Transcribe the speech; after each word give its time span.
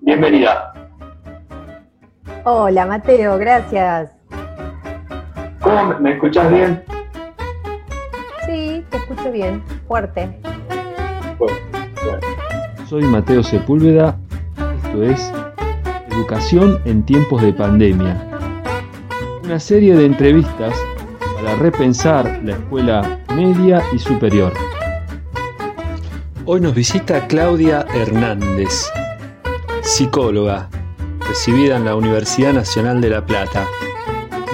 bienvenida. 0.00 0.72
Hola 2.44 2.86
Mateo, 2.86 3.38
gracias. 3.38 4.10
¿Cómo 5.60 5.98
me, 6.00 6.12
escuchas 6.12 6.50
bien? 6.50 6.82
Sí, 8.46 8.84
te 8.90 8.96
escucho 8.96 9.30
bien, 9.30 9.62
fuerte. 9.86 10.40
Soy 12.86 13.02
Mateo 13.02 13.42
Sepúlveda, 13.42 14.16
esto 14.84 15.02
es 15.02 15.32
Educación 16.10 16.80
en 16.84 17.04
tiempos 17.04 17.42
de 17.42 17.52
pandemia. 17.52 18.16
Una 19.44 19.60
serie 19.60 19.94
de 19.94 20.06
entrevistas 20.06 20.74
para 21.36 21.54
repensar 21.56 22.40
la 22.42 22.52
escuela 22.52 23.20
media 23.36 23.82
y 23.94 23.98
superior. 23.98 24.52
Hoy 26.44 26.60
nos 26.60 26.74
visita 26.74 27.26
Claudia 27.28 27.86
Hernández, 27.94 28.90
psicóloga, 29.98 30.70
recibida 31.28 31.76
en 31.76 31.84
la 31.84 31.96
Universidad 31.96 32.52
Nacional 32.52 33.00
de 33.00 33.10
La 33.10 33.26
Plata. 33.26 33.66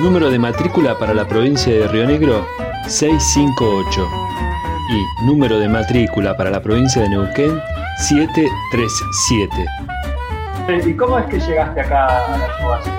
Número 0.00 0.30
de 0.30 0.38
matrícula 0.38 0.98
para 0.98 1.12
la 1.12 1.28
provincia 1.28 1.70
de 1.70 1.86
Río 1.86 2.06
Negro 2.06 2.46
658 2.88 4.08
y 4.90 5.26
número 5.26 5.58
de 5.58 5.68
matrícula 5.68 6.34
para 6.34 6.48
la 6.48 6.62
provincia 6.62 7.02
de 7.02 7.10
Neuquén 7.10 7.60
737. 7.98 9.66
¿Y 10.88 10.96
cómo 10.96 11.18
es 11.18 11.26
que 11.26 11.38
llegaste 11.38 11.82
acá 11.82 12.06
a 12.06 12.38
la 12.38 12.56
Croacia? 12.56 12.94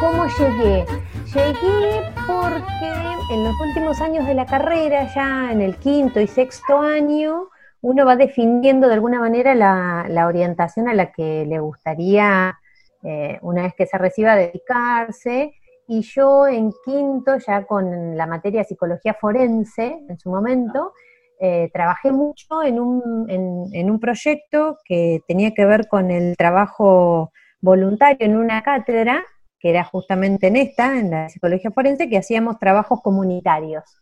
¿Cómo 0.00 0.24
llegué? 0.38 0.86
Llegué 1.34 2.02
porque 2.26 2.94
en 3.30 3.44
los 3.44 3.60
últimos 3.60 4.00
años 4.00 4.26
de 4.26 4.32
la 4.32 4.46
carrera, 4.46 5.06
ya 5.14 5.52
en 5.52 5.60
el 5.60 5.76
quinto 5.76 6.18
y 6.18 6.26
sexto 6.26 6.78
año, 6.80 7.50
uno 7.82 8.04
va 8.04 8.16
definiendo 8.16 8.88
de 8.88 8.94
alguna 8.94 9.20
manera 9.20 9.54
la, 9.54 10.26
orientación 10.26 10.88
a 10.88 10.94
la 10.94 11.12
que 11.12 11.46
le 11.46 11.58
gustaría, 11.60 12.58
eh, 13.02 13.38
una 13.42 13.62
vez 13.62 13.74
que 13.74 13.86
se 13.86 13.98
reciba, 13.98 14.36
dedicarse. 14.36 15.54
Y 15.88 16.02
yo 16.02 16.46
en 16.46 16.72
quinto, 16.84 17.38
ya 17.38 17.64
con 17.64 18.16
la 18.16 18.26
materia 18.26 18.60
de 18.60 18.66
psicología 18.66 19.14
forense 19.14 19.98
en 20.08 20.18
su 20.18 20.30
momento, 20.30 20.92
eh, 21.40 21.70
trabajé 21.72 22.12
mucho 22.12 22.62
en 22.62 22.78
un, 22.78 23.26
en 23.72 23.90
un 23.90 23.98
proyecto 23.98 24.76
que 24.84 25.22
tenía 25.26 25.52
que 25.52 25.64
ver 25.64 25.88
con 25.88 26.10
el 26.10 26.36
trabajo 26.36 27.32
voluntario 27.60 28.26
en 28.26 28.36
una 28.36 28.62
cátedra, 28.62 29.24
que 29.58 29.70
era 29.70 29.84
justamente 29.84 30.46
en 30.48 30.56
esta, 30.56 30.98
en 30.98 31.10
la 31.10 31.28
psicología 31.28 31.70
forense, 31.70 32.08
que 32.08 32.18
hacíamos 32.18 32.58
trabajos 32.58 33.00
comunitarios. 33.02 34.00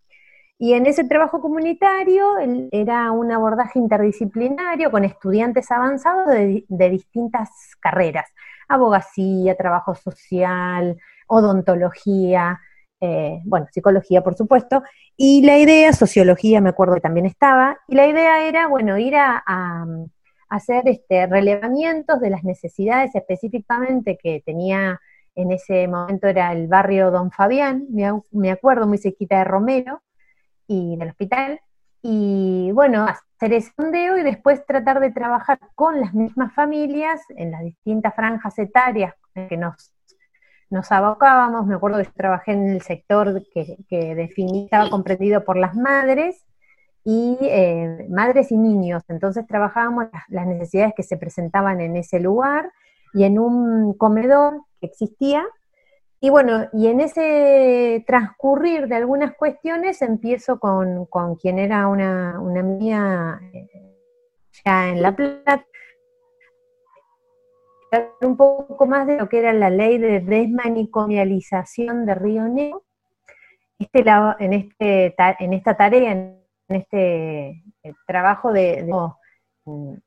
Y 0.59 0.75
en 0.75 0.87
ese 0.87 1.05
trabajo 1.05 1.41
comunitario 1.41 2.25
era 2.73 3.13
un 3.13 3.31
abordaje 3.31 3.79
interdisciplinario 3.79 4.91
con 4.91 5.05
estudiantes 5.05 5.71
avanzados 5.71 6.27
de, 6.27 6.91
distintas 6.91 7.49
carreras, 7.79 8.27
abogacía, 8.69 9.57
trabajo 9.57 9.95
social, 9.95 10.97
odontología, 11.29 12.61
eh, 13.01 13.41
bueno, 13.45 13.69
psicología 13.71 14.25
por 14.25 14.35
supuesto, 14.35 14.83
y 15.17 15.43
la 15.43 15.59
idea, 15.59 15.93
sociología 15.93 16.61
me 16.61 16.71
acuerdo 16.71 16.95
que 16.95 17.03
también 17.03 17.27
estaba, 17.27 17.79
y 17.87 17.95
la 17.95 18.09
idea 18.09 18.49
era, 18.49 18.67
bueno, 18.67 18.99
ir 18.99 19.15
a, 19.17 19.45
hacer 20.49 20.89
este, 20.89 21.27
relevamientos 21.27 22.21
de 22.21 22.31
las 22.31 22.43
necesidades 22.43 23.15
específicamente 23.15 24.17
que 24.17 24.43
tenía 24.45 24.99
en 25.35 25.53
ese 25.53 25.87
momento 25.87 26.27
era 26.27 26.53
el 26.53 26.67
barrio 26.67 27.13
Don 27.13 27.31
Fabián, 27.31 27.87
me, 27.91 28.51
acuerdo, 28.51 28.89
muy 28.89 28.99
cerquita 28.99 29.39
de 29.39 29.45
Romero, 29.45 30.03
y 30.69 30.97
del 30.97 31.09
hospital. 31.09 31.61
Y 32.03 32.71
bueno, 32.73 33.07
hacer 33.07 33.53
ese 33.53 33.73
sondeo 33.77 34.17
y 34.19 34.23
después 34.23 34.65
tratar 34.65 35.01
de 35.01 35.11
trabajar 35.11 35.59
con 35.75 36.01
las 36.01 36.15
mismas 36.15 36.55
familias 36.55 37.21
en 37.31 37.51
las 37.51 37.63
distintas 37.63 38.15
franjas 38.15 38.57
etarias 38.61 39.15
que 39.35 39.57
nos, 39.57 39.93
nos 40.71 40.93
abocábamos. 40.93 41.67
Me 41.67 41.75
acuerdo 41.75 41.99
que 41.99 42.05
yo 42.05 42.13
trabajé 42.15 42.53
en 42.53 42.69
el 42.69 42.83
sector 42.83 43.43
que, 43.53 43.79
que 43.89 44.31
estaba 44.65 44.89
comprendido 44.91 45.45
por 45.45 45.57
las 45.57 45.75
madres 45.75 46.45
y 47.05 47.39
eh, 47.41 48.07
madres 48.11 48.53
y 48.53 48.57
niños. 48.57 49.03
Entonces 49.09 49.47
trabajábamos 49.47 50.07
las 50.29 50.47
necesidades 50.47 50.93
que 50.95 51.03
se 51.03 51.17
presentaban 51.17 51.81
en 51.81 51.97
ese 51.97 52.21
lugar 52.21 52.71
y 53.15 53.25
en 53.25 53.39
un 53.39 53.95
comedor 53.95 54.63
que 54.81 54.87
existía 54.87 55.45
y 56.21 56.31
bueno, 56.31 56.69
y 56.73 56.89
en 56.89 57.01
ese 57.01 58.05
transcurrir 58.07 58.89
de 58.89 58.97
algunas 58.97 59.35
cuestiones 59.37 60.03
empiezo 60.03 60.59
con, 60.59 61.07
quien 61.37 61.59
era 61.59 61.87
una, 61.87 62.41
una 62.41 62.63
mía 62.63 63.41
eh, 63.53 63.69
ya 64.65 64.89
en 64.89 65.03
La 65.03 65.15
Plata, 65.15 65.65
un 68.21 68.37
poco 68.37 68.87
más 68.87 69.07
de 69.07 69.17
lo 69.17 69.29
que 69.29 69.39
era 69.39 69.53
la 69.53 69.71
ley 69.71 69.99
de 69.99 70.21
desmanicomialización 70.21 72.05
de 72.05 72.15
Río 72.15 72.45
Negro. 72.49 72.85
Este, 73.79 74.05
en, 74.41 74.53
este, 74.55 75.15
en 75.39 75.53
esta 75.53 75.77
tarea, 75.77 76.11
en 76.11 76.43
este 76.67 77.63
eh, 77.85 77.95
trabajo 78.09 78.53
de, 78.53 78.85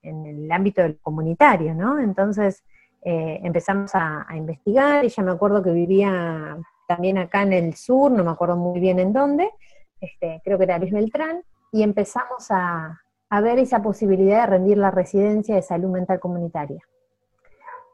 en 0.01 0.25
el 0.25 0.51
ámbito 0.51 0.83
comunitario, 1.01 1.73
¿no? 1.73 1.99
Entonces, 1.99 2.65
eh, 3.03 3.39
empezamos 3.43 3.91
a, 3.95 4.27
investigar, 4.35 5.03
ella 5.03 5.23
me 5.23 5.31
acuerdo 5.31 5.63
que 5.63 5.71
vivía 5.71 6.57
también 6.87 7.17
acá 7.17 7.41
en 7.41 7.53
el 7.53 7.73
sur, 7.73 8.11
no 8.11 8.23
me 8.23 8.31
acuerdo 8.31 8.57
muy 8.57 8.79
bien 8.79 8.99
en 8.99 9.11
dónde, 9.11 9.49
este, 9.99 10.41
creo 10.43 10.57
que 10.57 10.65
era 10.65 10.77
Luis 10.77 10.91
Beltrán, 10.91 11.41
y 11.71 11.83
empezamos 11.83 12.47
a, 12.49 13.01
ver 13.41 13.59
esa 13.59 13.81
posibilidad 13.81 14.41
de 14.41 14.47
rendir 14.47 14.77
la 14.77 14.91
residencia 14.91 15.55
de 15.55 15.61
salud 15.61 15.89
mental 15.89 16.19
comunitaria. 16.19 16.81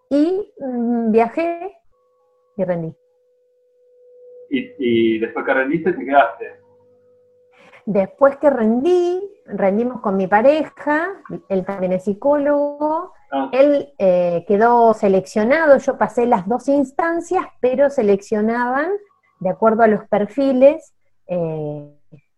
Y 0.09 0.51
mm, 0.59 1.11
viajé 1.11 1.77
y 2.57 2.63
rendí. 2.63 2.95
¿Y, 4.49 4.73
¿Y 4.79 5.19
después 5.19 5.45
que 5.45 5.53
rendiste 5.53 5.93
te 5.93 6.05
quedaste? 6.05 6.59
Después 7.85 8.37
que 8.37 8.49
rendí, 8.49 9.21
rendimos 9.45 10.01
con 10.01 10.17
mi 10.17 10.27
pareja, 10.27 11.21
él 11.47 11.63
también 11.63 11.93
es 11.93 12.03
psicólogo, 12.03 13.13
Ah. 13.31 13.49
Él 13.51 13.93
eh, 13.97 14.45
quedó 14.47 14.93
seleccionado, 14.93 15.77
yo 15.77 15.97
pasé 15.97 16.25
las 16.25 16.47
dos 16.47 16.67
instancias, 16.67 17.45
pero 17.59 17.89
seleccionaban, 17.89 18.89
de 19.39 19.49
acuerdo 19.49 19.83
a 19.83 19.87
los 19.87 20.07
perfiles, 20.07 20.93
eh, 21.27 21.93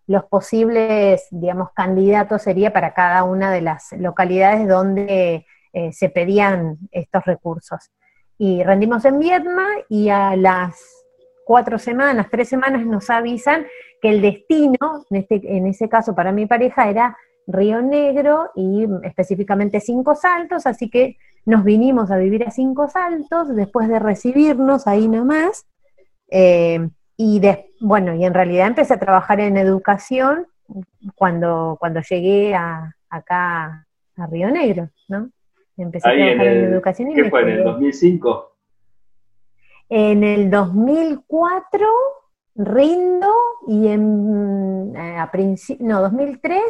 los 0.07 0.25
posibles, 0.25 1.27
digamos, 1.29 1.71
candidatos 1.73 2.41
sería 2.41 2.73
para 2.73 2.93
cada 2.93 3.23
una 3.23 3.51
de 3.51 3.61
las 3.61 3.91
localidades 3.91 4.67
donde 4.67 5.45
eh, 5.73 5.93
se 5.93 6.09
pedían 6.09 6.79
estos 6.91 7.23
recursos. 7.25 7.91
Y 8.39 8.63
rendimos 8.63 9.05
en 9.05 9.19
Viedma 9.19 9.67
y 9.87 10.09
a 10.09 10.35
las 10.35 10.81
cuatro 11.45 11.77
semanas, 11.77 12.27
tres 12.31 12.49
semanas 12.49 12.85
nos 12.85 13.09
avisan 13.09 13.67
que 14.01 14.09
el 14.09 14.21
destino, 14.21 15.05
en, 15.09 15.17
este, 15.17 15.41
en 15.43 15.67
ese 15.67 15.87
caso 15.89 16.15
para 16.15 16.31
mi 16.31 16.47
pareja, 16.47 16.89
era 16.89 17.15
Río 17.49 17.81
Negro 17.81 18.51
y 18.55 18.87
específicamente 19.03 19.79
Cinco 19.79 20.15
Saltos, 20.15 20.67
así 20.67 20.89
que 20.89 21.17
nos 21.45 21.63
vinimos 21.63 22.11
a 22.11 22.17
vivir 22.17 22.43
a 22.43 22.51
Cinco 22.51 22.87
Saltos 22.87 23.55
después 23.55 23.89
de 23.89 23.97
recibirnos 23.97 24.85
ahí 24.85 25.07
nomás. 25.07 25.65
Eh, 26.29 26.87
y 27.17 27.41
bueno, 27.81 28.13
y 28.13 28.23
en 28.23 28.33
realidad 28.33 28.67
empecé 28.67 28.93
a 28.93 28.99
trabajar 28.99 29.39
en 29.39 29.57
educación 29.57 30.45
cuando, 31.15 31.75
cuando 31.79 32.01
llegué 32.01 32.53
a, 32.53 32.95
acá 33.09 33.87
a 34.15 34.27
Río 34.27 34.51
Negro, 34.51 34.89
¿no? 35.07 35.29
Empecé 35.75 36.07
a 36.07 36.13
trabajar 36.13 36.47
en, 36.47 36.73
educación 36.73 37.11
y 37.11 37.15
¿Qué 37.15 37.29
fue, 37.29 37.41
en 37.41 37.49
el 37.49 37.63
2005? 37.63 38.55
En 39.89 40.23
el 40.23 40.51
2004 40.51 41.87
rindo 42.55 43.33
y 43.67 43.87
en, 43.87 44.93
eh, 44.95 45.17
a 45.17 45.31
no, 45.79 46.01
2003 46.01 46.61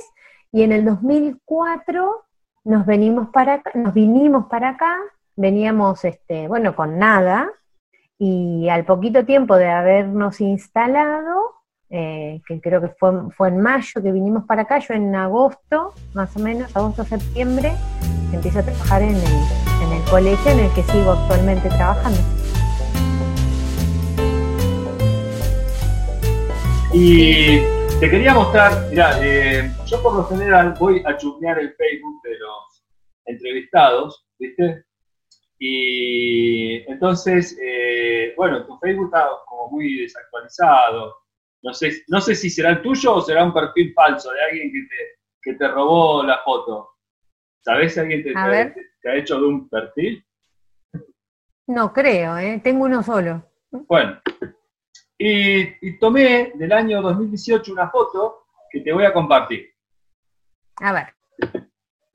y 0.51 0.63
en 0.63 0.71
el 0.71 0.85
2004 0.85 2.25
nos 2.65 2.85
venimos 2.85 3.29
para 3.29 3.55
acá, 3.55 3.71
nos 3.75 3.93
vinimos 3.93 4.45
para 4.47 4.69
acá, 4.69 4.97
veníamos, 5.35 6.03
este, 6.05 6.47
bueno, 6.47 6.75
con 6.75 6.99
nada, 6.99 7.49
y 8.17 8.67
al 8.69 8.85
poquito 8.85 9.25
tiempo 9.25 9.55
de 9.55 9.69
habernos 9.69 10.41
instalado, 10.41 11.55
eh, 11.89 12.41
que 12.47 12.59
creo 12.61 12.81
que 12.81 12.89
fue, 12.89 13.31
fue 13.35 13.47
en 13.47 13.61
mayo 13.61 14.03
que 14.03 14.11
vinimos 14.11 14.45
para 14.45 14.63
acá, 14.63 14.79
yo 14.79 14.93
en 14.93 15.15
agosto, 15.15 15.93
más 16.13 16.35
o 16.35 16.39
menos, 16.39 16.75
agosto, 16.75 17.03
septiembre, 17.05 17.71
empiezo 18.33 18.59
a 18.59 18.63
trabajar 18.63 19.01
en 19.01 19.15
el, 19.15 19.23
en 19.83 19.93
el 19.93 20.09
colegio 20.09 20.51
en 20.51 20.59
el 20.59 20.73
que 20.73 20.83
sigo 20.83 21.11
actualmente 21.11 21.69
trabajando. 21.69 22.19
Y 26.93 27.78
te 27.99 28.09
quería 28.09 28.33
mostrar, 28.33 28.87
mira, 28.89 29.19
eh, 29.21 29.69
yo 29.85 30.01
por 30.01 30.15
lo 30.15 30.23
general 30.23 30.73
voy 30.79 31.03
a 31.05 31.17
chusmear 31.17 31.59
el 31.59 31.73
Facebook 31.73 32.21
de 32.23 32.39
los 32.39 32.85
entrevistados, 33.25 34.25
¿viste? 34.39 34.85
Y 35.59 36.89
entonces, 36.89 37.59
eh, 37.61 38.33
bueno, 38.37 38.65
tu 38.65 38.77
Facebook 38.79 39.07
está 39.07 39.27
como 39.45 39.71
muy 39.71 39.97
desactualizado. 39.97 41.13
No 41.61 41.73
sé, 41.73 42.03
no 42.07 42.21
sé 42.21 42.35
si 42.35 42.49
será 42.49 42.69
el 42.69 42.81
tuyo 42.81 43.15
o 43.15 43.21
será 43.21 43.43
un 43.43 43.53
perfil 43.53 43.91
falso 43.93 44.31
de 44.31 44.41
alguien 44.43 44.71
que 44.71 44.79
te, 44.87 45.19
que 45.41 45.53
te 45.57 45.67
robó 45.67 46.23
la 46.23 46.37
foto. 46.45 46.91
¿Sabés 47.59 47.95
si 47.95 47.99
alguien 47.99 48.23
te, 48.23 48.33
ha 48.33 49.15
hecho 49.15 49.41
de 49.41 49.45
un 49.45 49.67
perfil? 49.67 50.25
No 51.67 51.91
creo, 51.91 52.37
¿eh? 52.37 52.61
Tengo 52.63 52.85
uno 52.85 53.03
solo. 53.03 53.43
Bueno, 53.71 54.21
y, 55.19 55.87
y 55.87 55.99
tomé 55.99 56.53
del 56.55 56.71
año 56.71 57.01
2018 57.01 57.73
una 57.73 57.89
foto 57.89 58.45
que 58.71 58.79
te 58.79 58.93
voy 58.93 59.03
a 59.05 59.13
compartir. 59.13 59.69
A 60.77 60.93
ver. 60.93 61.13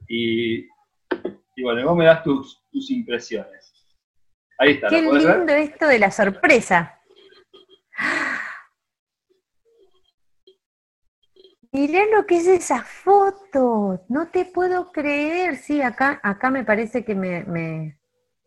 Y, 0.08 0.60
y 1.56 1.62
bueno, 1.62 1.86
vos 1.86 1.96
me 1.96 2.06
das 2.06 2.22
tus, 2.24 2.62
tus 2.72 2.90
impresiones. 2.90 3.72
Ahí 4.58 4.72
está, 4.72 4.88
Qué 4.88 5.02
lindo 5.02 5.52
esto 5.52 5.86
de 5.86 5.98
la 5.98 6.10
sorpresa. 6.10 6.98
Mirá 11.72 12.04
lo 12.16 12.24
que 12.24 12.36
es 12.36 12.46
esa 12.46 12.84
foto. 12.84 14.04
No 14.08 14.28
te 14.28 14.44
puedo 14.44 14.92
creer. 14.92 15.56
Sí, 15.56 15.82
acá, 15.82 16.20
acá 16.22 16.48
me 16.50 16.64
parece 16.64 17.04
que 17.04 17.14
me, 17.16 17.42
me- 17.44 17.98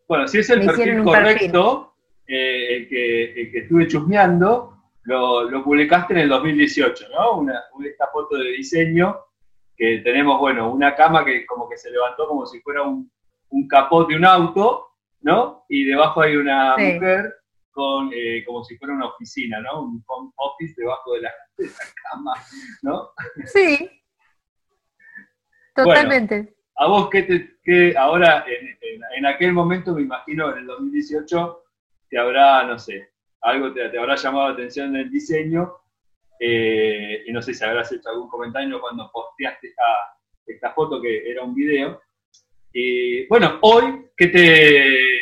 Bueno, 0.08 0.26
si 0.26 0.38
es 0.38 0.48
el 0.50 0.64
perfil 0.64 1.02
correcto, 1.04 1.94
eh, 2.28 2.76
el, 2.76 2.88
que, 2.88 3.24
el 3.40 3.50
que 3.50 3.58
estuve 3.60 3.88
chusmeando, 3.88 4.74
lo, 5.04 5.48
lo 5.50 5.64
publicaste 5.64 6.12
en 6.12 6.20
el 6.20 6.28
2018, 6.28 7.06
¿no? 7.08 7.38
Una, 7.38 7.62
esta 7.84 8.06
foto 8.12 8.36
de 8.36 8.50
diseño 8.50 9.18
que 9.76 9.98
tenemos, 10.04 10.38
bueno, 10.38 10.70
una 10.70 10.94
cama 10.94 11.24
que 11.24 11.46
como 11.46 11.68
que 11.68 11.76
se 11.78 11.90
levantó 11.90 12.28
como 12.28 12.44
si 12.46 12.60
fuera 12.60 12.82
un, 12.82 13.10
un 13.50 13.66
capot 13.68 14.08
de 14.08 14.16
un 14.16 14.24
auto, 14.26 14.88
¿no? 15.22 15.64
Y 15.68 15.84
debajo 15.84 16.20
hay 16.20 16.36
una 16.36 16.74
Sí. 16.76 16.92
mujer 16.94 17.34
con, 17.70 18.10
eh, 18.12 18.44
como 18.44 18.62
si 18.64 18.76
fuera 18.76 18.92
una 18.94 19.06
oficina, 19.06 19.60
¿no? 19.60 19.82
Un 19.82 20.04
home 20.06 20.30
office 20.36 20.74
debajo 20.76 21.14
de 21.14 21.20
la, 21.22 21.30
de 21.56 21.66
la 21.66 21.72
cama, 22.10 22.32
¿no? 22.82 23.10
Sí. 23.46 23.88
Totalmente. 25.74 26.54
¿A 26.76 26.86
vos 26.86 27.08
qué 27.10 27.22
te, 27.22 27.56
qué 27.62 27.94
ahora, 27.96 28.44
en, 28.46 28.66
en- 28.68 29.02
en 29.18 29.26
aquel 29.26 29.52
momento, 29.52 29.94
me 29.94 30.02
imagino, 30.02 30.50
en 30.52 30.58
el 30.58 30.66
2018, 30.66 31.62
te 32.08 32.18
habrá, 32.18 32.64
no 32.64 32.78
sé, 32.78 33.10
algo 33.40 33.72
te, 33.72 33.88
te 33.88 33.98
habrá 33.98 34.16
llamado 34.16 34.48
la 34.48 34.54
atención 34.54 34.92
del 34.92 35.10
diseño, 35.10 35.74
eh, 36.40 37.24
y 37.26 37.32
no 37.32 37.42
sé 37.42 37.52
si 37.52 37.64
habrás 37.64 37.90
hecho 37.92 38.08
algún 38.08 38.28
comentario 38.28 38.80
cuando 38.80 39.10
posteaste 39.12 39.68
esta, 39.68 39.82
esta 40.46 40.72
foto, 40.72 41.00
que 41.02 41.30
era 41.30 41.42
un 41.42 41.54
video. 41.54 42.00
Y 42.72 43.26
bueno, 43.26 43.58
hoy, 43.62 44.06
¿qué 44.16 44.28
te, 44.28 45.20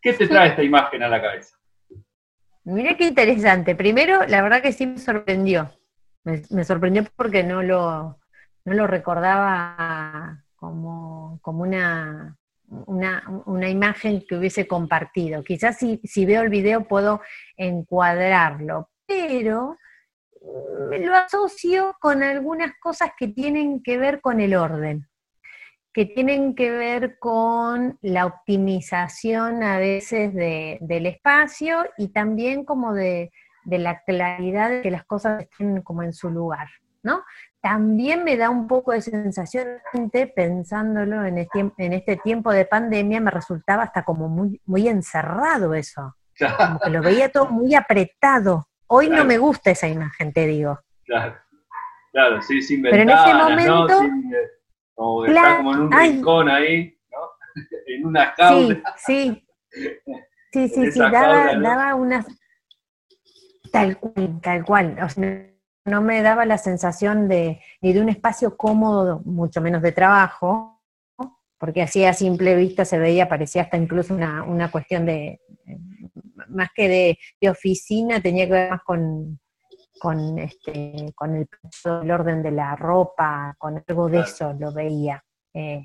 ¿qué 0.00 0.12
te 0.12 0.28
trae 0.28 0.50
esta 0.50 0.62
imagen 0.62 1.02
a 1.02 1.08
la 1.08 1.20
cabeza? 1.20 1.56
Mirá 2.64 2.96
qué 2.96 3.04
interesante. 3.08 3.74
Primero, 3.74 4.24
la 4.26 4.42
verdad 4.42 4.62
que 4.62 4.72
sí 4.72 4.86
me 4.86 4.98
sorprendió. 4.98 5.70
Me, 6.22 6.42
me 6.50 6.64
sorprendió 6.64 7.04
porque 7.16 7.42
no 7.42 7.62
lo, 7.62 8.18
no 8.64 8.74
lo 8.74 8.86
recordaba 8.86 10.44
como, 10.56 11.38
como 11.42 11.62
una, 11.62 12.38
una, 12.68 13.22
una 13.46 13.68
imagen 13.68 14.24
que 14.28 14.36
hubiese 14.36 14.66
compartido. 14.66 15.42
Quizás 15.44 15.78
si, 15.78 16.00
si 16.04 16.26
veo 16.26 16.42
el 16.42 16.48
video 16.50 16.86
puedo 16.88 17.20
encuadrarlo, 17.56 18.90
pero 19.06 19.76
mm, 20.40 20.88
me 20.90 20.98
lo 20.98 21.14
asocio 21.14 21.96
con 22.00 22.22
algunas 22.22 22.72
cosas 22.80 23.10
que 23.18 23.28
tienen 23.28 23.82
que 23.82 23.98
ver 23.98 24.20
con 24.20 24.40
el 24.40 24.54
orden 24.54 25.08
que 25.94 26.06
tienen 26.06 26.56
que 26.56 26.72
ver 26.72 27.18
con 27.20 27.98
la 28.02 28.26
optimización 28.26 29.62
a 29.62 29.78
veces 29.78 30.34
de- 30.34 30.78
del 30.80 31.06
espacio 31.06 31.86
y 31.96 32.08
también 32.08 32.64
como 32.64 32.92
de, 32.92 33.30
de 33.64 33.78
la 33.78 34.02
claridad 34.02 34.70
de 34.70 34.82
que 34.82 34.90
las 34.90 35.04
cosas 35.04 35.42
estén 35.42 35.82
como 35.82 36.02
en 36.02 36.12
su 36.12 36.30
lugar, 36.30 36.66
¿no? 37.04 37.22
También 37.64 38.24
me 38.24 38.36
da 38.36 38.50
un 38.50 38.68
poco 38.68 38.92
de 38.92 39.00
sensación, 39.00 39.66
pensándolo 40.36 41.24
en 41.24 41.38
este, 41.38 41.60
en 41.78 41.94
este 41.94 42.18
tiempo 42.18 42.52
de 42.52 42.66
pandemia, 42.66 43.22
me 43.22 43.30
resultaba 43.30 43.84
hasta 43.84 44.04
como 44.04 44.28
muy, 44.28 44.60
muy 44.66 44.86
encerrado 44.86 45.72
eso, 45.72 46.14
como 46.58 46.78
que 46.78 46.90
lo 46.90 47.00
veía 47.00 47.30
todo 47.30 47.46
muy 47.46 47.74
apretado. 47.74 48.68
Hoy 48.86 49.08
no 49.08 49.24
me 49.24 49.38
gusta 49.38 49.70
esa 49.70 49.88
imagen, 49.88 50.34
te 50.34 50.46
digo. 50.46 50.78
Claro, 51.06 51.38
claro, 52.12 52.42
sí, 52.42 52.60
sin 52.60 52.82
Pero 52.82 52.96
en 52.96 53.08
ese 53.08 53.18
ventanas, 53.18 53.48
momento- 53.48 53.88
¿no? 53.88 53.98
Sin, 53.98 54.34
eh, 54.34 54.38
como 54.94 55.22
que 55.22 55.30
está 55.30 55.56
como 55.56 55.72
en 55.72 55.80
un 55.80 55.94
ay. 55.94 56.12
rincón 56.12 56.48
ahí, 56.50 56.98
¿no? 57.10 57.18
en 57.86 58.06
una 58.06 58.26
jaula. 58.36 58.94
Sí, 58.98 59.48
sí. 59.72 59.88
Sí, 60.52 60.68
sí, 60.68 60.92
sí, 60.92 60.98
daba, 60.98 61.18
jaula, 61.18 61.52
¿no? 61.54 61.62
daba 61.62 61.94
una... 61.94 62.26
Tal 63.72 63.96
cual, 63.96 64.40
tal 64.42 64.64
cual. 64.66 64.98
O 65.02 65.08
sea, 65.08 65.53
no 65.84 66.00
me 66.02 66.22
daba 66.22 66.44
la 66.46 66.58
sensación 66.58 67.28
de, 67.28 67.60
ni 67.80 67.92
de 67.92 68.00
un 68.00 68.08
espacio 68.08 68.56
cómodo, 68.56 69.20
mucho 69.24 69.60
menos 69.60 69.82
de 69.82 69.92
trabajo, 69.92 70.82
porque 71.58 71.82
así 71.82 72.04
a 72.04 72.12
simple 72.12 72.56
vista 72.56 72.84
se 72.84 72.98
veía, 72.98 73.28
parecía 73.28 73.62
hasta 73.62 73.76
incluso 73.76 74.14
una, 74.14 74.42
una 74.42 74.70
cuestión 74.70 75.06
de, 75.06 75.40
más 76.48 76.70
que 76.74 76.88
de, 76.88 77.18
de 77.40 77.50
oficina, 77.50 78.20
tenía 78.20 78.46
que 78.46 78.52
ver 78.52 78.70
más 78.70 78.82
con, 78.82 79.38
con, 79.98 80.38
este, 80.38 81.12
con 81.14 81.34
el, 81.36 81.48
el 82.02 82.10
orden 82.10 82.42
de 82.42 82.50
la 82.50 82.76
ropa, 82.76 83.54
con 83.58 83.82
algo 83.86 84.08
de 84.08 84.20
eso 84.20 84.52
lo 84.58 84.72
veía, 84.72 85.22
eh, 85.52 85.82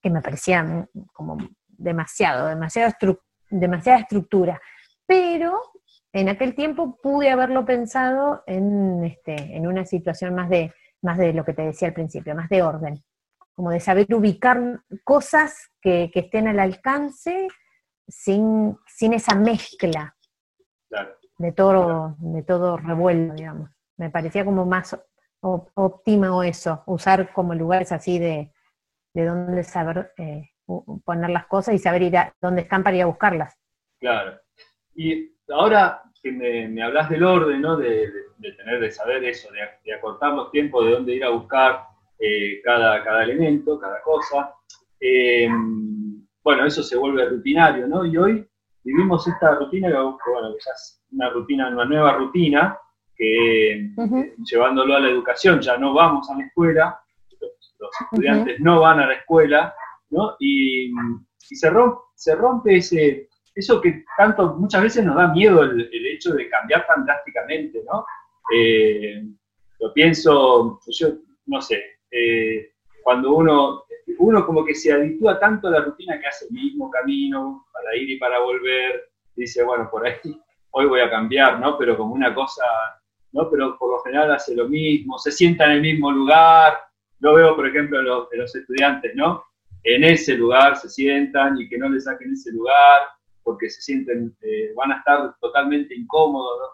que 0.00 0.10
me 0.10 0.20
parecía 0.20 0.86
como 1.12 1.38
demasiado, 1.68 2.48
demasiado 2.48 2.90
estru- 2.90 3.20
demasiada 3.48 4.00
estructura. 4.00 4.60
Pero 5.06 5.60
en 6.12 6.28
aquel 6.28 6.54
tiempo 6.54 6.98
pude 7.02 7.30
haberlo 7.30 7.64
pensado 7.64 8.42
en, 8.46 9.04
este, 9.04 9.56
en 9.56 9.66
una 9.66 9.84
situación 9.86 10.34
más 10.34 10.48
de, 10.50 10.72
más 11.00 11.18
de 11.18 11.32
lo 11.32 11.44
que 11.44 11.54
te 11.54 11.62
decía 11.62 11.88
al 11.88 11.94
principio, 11.94 12.34
más 12.34 12.48
de 12.48 12.62
orden, 12.62 13.02
como 13.54 13.70
de 13.70 13.80
saber 13.80 14.06
ubicar 14.14 14.82
cosas 15.04 15.70
que, 15.80 16.10
que 16.12 16.20
estén 16.20 16.48
al 16.48 16.58
alcance 16.60 17.48
sin, 18.08 18.76
sin 18.86 19.14
esa 19.14 19.34
mezcla 19.34 20.14
Claro. 20.88 21.16
de 21.38 21.52
todo, 21.52 22.16
de 22.18 22.42
todo 22.42 22.76
revuelto, 22.76 23.34
digamos. 23.34 23.70
Me 23.96 24.10
parecía 24.10 24.44
como 24.44 24.66
más 24.66 24.98
óptimo 25.40 26.42
eso, 26.42 26.82
usar 26.86 27.32
como 27.32 27.54
lugares 27.54 27.90
así 27.92 28.18
de, 28.18 28.52
de 29.14 29.24
dónde 29.24 29.64
saber 29.64 30.12
eh, 30.18 30.50
poner 31.04 31.30
las 31.30 31.46
cosas 31.46 31.74
y 31.74 31.78
saber 31.78 32.02
ir 32.02 32.16
a 32.16 32.34
dónde 32.40 32.62
están 32.62 32.82
para 32.82 32.96
ir 32.96 33.02
a 33.02 33.06
buscarlas. 33.06 33.58
Claro. 33.98 34.38
Y 34.94 35.31
ahora 35.54 36.02
que 36.22 36.30
me, 36.32 36.68
me 36.68 36.82
hablas 36.82 37.08
del 37.10 37.24
orden, 37.24 37.60
¿no? 37.60 37.76
De, 37.76 37.88
de- 37.90 38.22
de 38.38 38.52
tener, 38.54 38.80
de 38.80 38.90
saber 38.90 39.22
eso, 39.24 39.48
de, 39.52 39.60
de 39.84 39.94
acortar 39.94 40.32
los 40.32 40.50
tiempos, 40.50 40.84
de 40.84 40.90
dónde 40.92 41.14
ir 41.14 41.24
a 41.24 41.28
buscar 41.28 41.84
eh, 42.18 42.60
cada, 42.64 43.04
cada 43.04 43.22
elemento, 43.22 43.78
cada 43.78 44.00
cosa. 44.02 44.52
eh, 45.00 45.48
bueno, 46.42 46.64
eso 46.66 46.82
se 46.82 46.96
vuelve 46.96 47.28
rutinario, 47.28 47.86
¿no? 47.86 48.04
Y 48.04 48.16
hoy 48.16 48.44
vivimos 48.82 49.28
esta 49.28 49.54
rutina, 49.54 49.88
que 49.90 49.94
bueno, 49.96 50.52
que 50.54 50.58
ya 50.64 50.72
es 50.72 51.04
una 51.12 51.30
rutina, 51.30 51.68
una 51.68 51.84
nueva 51.84 52.14
rutina, 52.14 52.76
que 53.14 53.90
llevándolo 54.50 54.96
a 54.96 55.00
la 55.00 55.08
educación, 55.08 55.60
ya 55.60 55.76
no 55.76 55.94
vamos 55.94 56.28
a 56.30 56.36
la 56.36 56.44
escuela, 56.46 56.98
los, 57.40 57.76
los 57.78 57.90
estudiantes 58.00 58.58
no 58.58 58.80
van 58.80 58.98
a 58.98 59.06
la 59.06 59.14
escuela, 59.14 59.72
¿no? 60.10 60.34
Y, 60.40 60.86
y 60.88 61.54
se, 61.56 61.70
rompe, 61.70 61.98
se 62.16 62.34
rompe 62.34 62.76
ese, 62.78 63.28
eso 63.54 63.80
que 63.80 64.04
tanto 64.16 64.54
muchas 64.54 64.82
veces 64.82 65.04
nos 65.04 65.16
da 65.16 65.28
miedo 65.28 65.62
el, 65.62 65.88
hecho 66.06 66.32
de 66.34 66.48
cambiar 66.48 66.86
tan 66.86 67.04
drásticamente, 67.04 67.82
¿no? 67.90 68.04
Eh, 68.54 69.22
lo 69.80 69.92
pienso, 69.92 70.80
yo 70.86 71.08
no 71.46 71.60
sé, 71.60 71.82
eh, 72.10 72.72
cuando 73.02 73.34
uno, 73.34 73.84
uno 74.18 74.46
como 74.46 74.64
que 74.64 74.74
se 74.74 74.92
habitúa 74.92 75.38
tanto 75.40 75.68
a 75.68 75.72
la 75.72 75.80
rutina 75.80 76.20
que 76.20 76.26
hace 76.26 76.46
el 76.46 76.52
mismo 76.52 76.90
camino 76.90 77.66
para 77.72 77.96
ir 77.96 78.10
y 78.10 78.18
para 78.18 78.40
volver, 78.40 79.10
dice, 79.34 79.62
bueno, 79.64 79.88
por 79.90 80.06
ahí 80.06 80.40
hoy 80.70 80.86
voy 80.86 81.00
a 81.00 81.10
cambiar, 81.10 81.58
¿no? 81.60 81.76
Pero 81.78 81.96
como 81.96 82.14
una 82.14 82.34
cosa, 82.34 82.64
¿no? 83.32 83.50
Pero 83.50 83.76
por 83.78 83.90
lo 83.90 84.00
general 84.02 84.32
hace 84.32 84.54
lo 84.54 84.68
mismo, 84.68 85.18
se 85.18 85.32
sienta 85.32 85.64
en 85.66 85.72
el 85.72 85.80
mismo 85.80 86.10
lugar, 86.10 86.78
lo 87.20 87.34
veo, 87.34 87.54
por 87.54 87.66
ejemplo, 87.66 87.98
en 87.98 88.38
los 88.38 88.54
estudiantes, 88.54 89.14
¿no? 89.14 89.44
En 89.84 90.04
ese 90.04 90.34
lugar 90.34 90.76
se 90.76 90.88
sientan 90.88 91.60
y 91.60 91.68
que 91.68 91.76
no 91.76 91.88
le 91.88 92.00
saquen 92.00 92.32
ese 92.32 92.52
lugar 92.52 93.02
porque 93.42 93.70
se 93.70 93.80
sienten, 93.82 94.36
eh, 94.40 94.72
van 94.74 94.92
a 94.92 94.98
estar 94.98 95.34
totalmente 95.40 95.94
incómodos. 95.94 96.70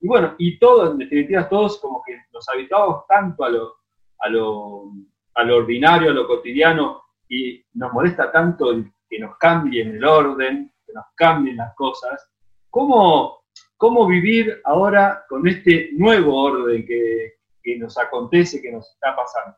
Y 0.00 0.08
bueno, 0.08 0.34
y 0.38 0.58
todos, 0.58 0.92
en 0.92 0.98
definitiva, 0.98 1.48
todos 1.48 1.78
como 1.78 2.02
que 2.02 2.18
nos 2.32 2.48
habituamos 2.48 3.06
tanto 3.06 3.44
a 3.44 3.48
lo, 3.48 3.76
a 4.18 4.28
lo, 4.28 4.92
a 5.34 5.42
ordinario, 5.42 6.10
a 6.10 6.14
lo 6.14 6.26
cotidiano, 6.26 7.02
y 7.28 7.64
nos 7.74 7.92
molesta 7.92 8.30
tanto 8.30 8.70
el 8.70 8.92
que 9.08 9.18
nos 9.18 9.36
cambien 9.38 9.96
el 9.96 10.04
orden, 10.04 10.72
que 10.86 10.92
nos 10.92 11.04
cambien 11.14 11.56
las 11.56 11.74
cosas. 11.74 12.30
¿Cómo, 12.70 13.44
cómo 13.76 14.06
vivir 14.06 14.60
ahora 14.64 15.24
con 15.28 15.46
este 15.48 15.90
nuevo 15.92 16.34
orden 16.42 16.84
que, 16.84 17.34
que 17.62 17.78
nos 17.78 17.96
acontece, 17.98 18.60
que 18.60 18.72
nos 18.72 18.90
está 18.90 19.16
pasando? 19.16 19.56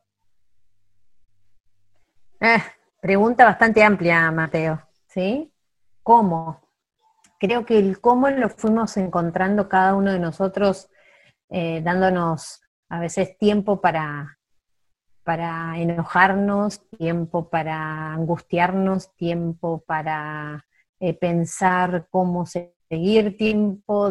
Eh, 2.40 2.62
pregunta 3.00 3.45
bastante 3.45 3.83
amplia, 3.83 4.31
Mateo, 4.31 4.81
¿sí? 5.07 5.50
¿Cómo? 6.06 6.60
Creo 7.40 7.66
que 7.66 7.80
el 7.80 8.00
cómo 8.00 8.30
lo 8.30 8.48
fuimos 8.48 8.96
encontrando 8.96 9.68
cada 9.68 9.96
uno 9.96 10.12
de 10.12 10.20
nosotros, 10.20 10.88
eh, 11.48 11.80
dándonos 11.82 12.60
a 12.88 13.00
veces 13.00 13.36
tiempo 13.38 13.80
para, 13.80 14.38
para 15.25 15.76
enojarnos, 15.76 16.88
tiempo 16.90 17.50
para 17.50 18.12
angustiarnos, 18.12 19.16
tiempo 19.16 19.82
para 19.84 20.64
eh, 21.00 21.12
pensar 21.12 22.06
cómo 22.08 22.46
seguir, 22.46 23.36
tiempo 23.36 24.06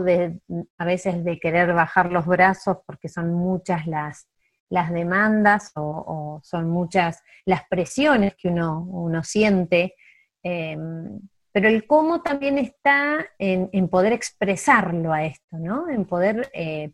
a 0.77 0.83
veces 0.85 1.23
de 1.23 1.39
querer 1.39 1.73
bajar 1.73 2.11
los 2.11 2.25
brazos 2.25 2.79
porque 2.85 3.07
son 3.07 3.33
muchas 3.33 3.87
las, 3.87 4.27
las 4.67 4.91
demandas 4.91 5.71
o, 5.75 6.41
son 6.43 6.69
muchas 6.69 7.23
las 7.45 7.61
presiones 7.69 8.35
que 8.35 8.49
uno, 8.49 8.81
uno 8.81 9.23
siente. 9.23 9.95
Em, 10.43 11.21
pero 11.55 11.69
el 11.69 11.87
cómo 11.87 12.21
también 12.21 12.57
está 12.57 13.25
en, 13.39 13.87
poder 13.87 14.11
expresarlo 14.11 15.13
a 15.13 15.23
esto, 15.23 15.57
¿no? 15.57 15.87
En 15.87 16.03
poder, 16.03 16.49
eh, 16.53 16.91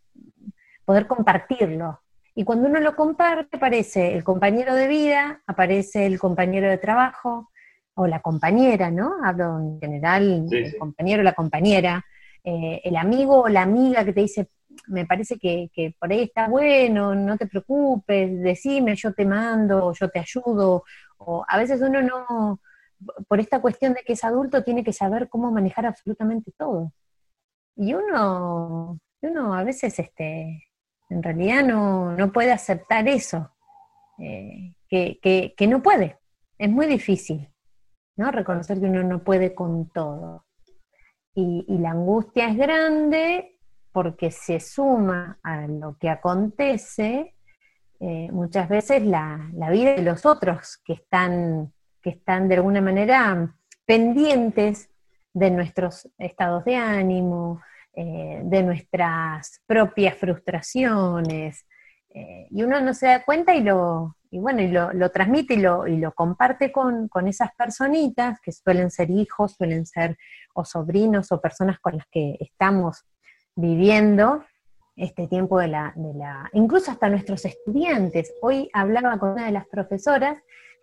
poder 0.86 1.08
compartirlo. 1.08 2.00
Y 2.36 2.44
cuando 2.44 2.70
uno 2.70 2.80
lo 2.80 2.96
comparte, 2.96 3.58
aparece 3.58 4.14
el 4.14 4.24
compañero 4.24 4.76
de 4.76 4.88
vida, 4.88 5.42
aparece 5.48 6.06
el 6.06 6.20
compañero 6.20 6.70
de 6.70 6.78
trabajo, 6.78 7.50
o 7.96 8.06
la 8.06 8.20
compañera, 8.20 8.92
¿no? 8.92 9.16
Hablo 9.24 9.58
en 9.58 9.80
general, 9.80 10.48
el 10.52 10.78
compañero 10.78 11.22
o 11.22 11.24
la 11.24 11.34
compañera, 11.34 12.06
eh, 12.44 12.82
el 12.84 12.98
amigo 12.98 13.42
o 13.42 13.50
la 13.50 13.64
amiga 13.64 14.06
que 14.06 14.14
te 14.14 14.22
dice, 14.22 14.50
me 14.86 15.08
parece 15.08 15.40
que, 15.40 15.72
que, 15.74 15.96
por 16.00 16.12
ahí 16.12 16.22
está 16.22 16.48
bueno, 16.48 17.16
no 17.16 17.36
te 17.36 17.48
preocupes, 17.48 18.40
decime, 18.40 18.96
yo 18.96 19.12
te 19.12 19.26
mando, 19.26 19.92
yo 20.00 20.08
te 20.10 20.20
ayudo, 20.20 20.84
o 21.18 21.44
a 21.48 21.58
veces 21.58 21.82
uno 21.82 22.04
no, 22.04 22.60
por 23.28 23.40
esta 23.40 23.62
cuestión 23.62 23.94
de 23.94 24.02
que 24.02 24.14
es 24.14 24.24
adulto, 24.24 24.64
tiene 24.64 24.84
que 24.84 24.94
saber 24.94 25.30
cómo 25.30 25.52
manejar 25.52 25.86
absolutamente 25.86 26.52
todo. 26.58 26.94
Y 27.76 27.94
uno, 27.94 29.00
uno 29.22 29.54
a 29.54 29.64
veces, 29.64 29.98
este, 30.00 30.64
en 31.10 31.24
realidad 31.24 31.64
no, 31.64 32.32
puede 32.32 32.52
aceptar 32.52 33.08
eso, 33.08 33.52
eh, 34.18 34.76
que, 34.90 35.68
no 35.68 35.82
puede. 35.82 36.20
Es 36.58 36.70
muy 36.70 36.88
difícil, 36.88 37.50
¿no? 38.16 38.32
Reconocer 38.32 38.80
que 38.80 38.86
uno 38.86 39.04
no 39.04 39.24
puede 39.24 39.56
con 39.56 39.90
todo. 39.90 40.46
Y, 41.34 41.66
la 41.80 41.92
angustia 41.92 42.50
es 42.50 42.58
grande 42.58 43.58
porque 43.92 44.32
se 44.32 44.60
suma 44.60 45.40
a 45.44 45.68
lo 45.68 45.98
que 45.98 46.10
acontece 46.10 47.36
eh, 48.00 48.30
muchas 48.32 48.68
veces 48.70 49.04
la, 49.04 49.50
la 49.54 49.70
vida 49.70 49.96
de 49.96 50.02
los 50.02 50.26
otros 50.26 50.78
que 50.84 50.94
están 50.94 51.74
que 52.02 52.12
están 52.12 52.48
de 52.48 52.56
alguna 52.56 52.82
manera 52.82 53.56
pendientes 53.86 54.90
de 55.34 55.52
nuestros 55.52 56.10
estados 56.18 56.66
de 56.66 56.76
ánimo, 56.76 57.62
eh, 57.94 58.42
de 58.44 58.64
nuestras 58.64 59.62
propias 59.66 60.16
frustraciones, 60.16 61.66
eh, 62.14 62.48
y 62.50 62.64
uno 62.64 62.82
no 62.82 62.94
se 62.94 63.08
da 63.08 63.24
cuenta 63.24 63.56
y 63.56 63.62
lo, 63.62 64.18
y 64.30 64.40
bueno, 64.40 64.62
y 64.62 64.68
lo, 64.68 65.12
transmite 65.12 65.54
y 65.54 65.58
lo, 65.58 65.88
y 65.88 65.98
lo 65.98 66.14
comparte 66.14 66.72
con, 66.72 67.10
esas 67.28 67.54
personitas 67.56 68.40
que 68.42 68.52
suelen 68.52 68.92
ser 68.92 69.10
hijos, 69.10 69.54
suelen 69.54 69.86
ser 69.86 70.18
o 70.54 70.66
sobrinos 70.66 71.32
o 71.32 71.40
personas 71.40 71.80
con 71.80 71.98
las 71.98 72.08
que 72.08 72.38
estamos 72.40 73.06
viviendo 73.56 74.44
este 74.98 75.28
tiempo 75.28 75.60
de 75.60 75.70
la, 75.70 75.94
de 75.96 76.14
la, 76.14 76.50
incluso 76.54 76.92
hasta 76.92 77.10
nuestros 77.10 77.46
estudiantes. 77.46 78.34
Hoy 78.42 78.70
hablaba 78.74 79.18
con 79.18 79.32
una 79.32 79.46
de 79.46 79.52
las 79.52 79.68
profesoras 79.68 80.38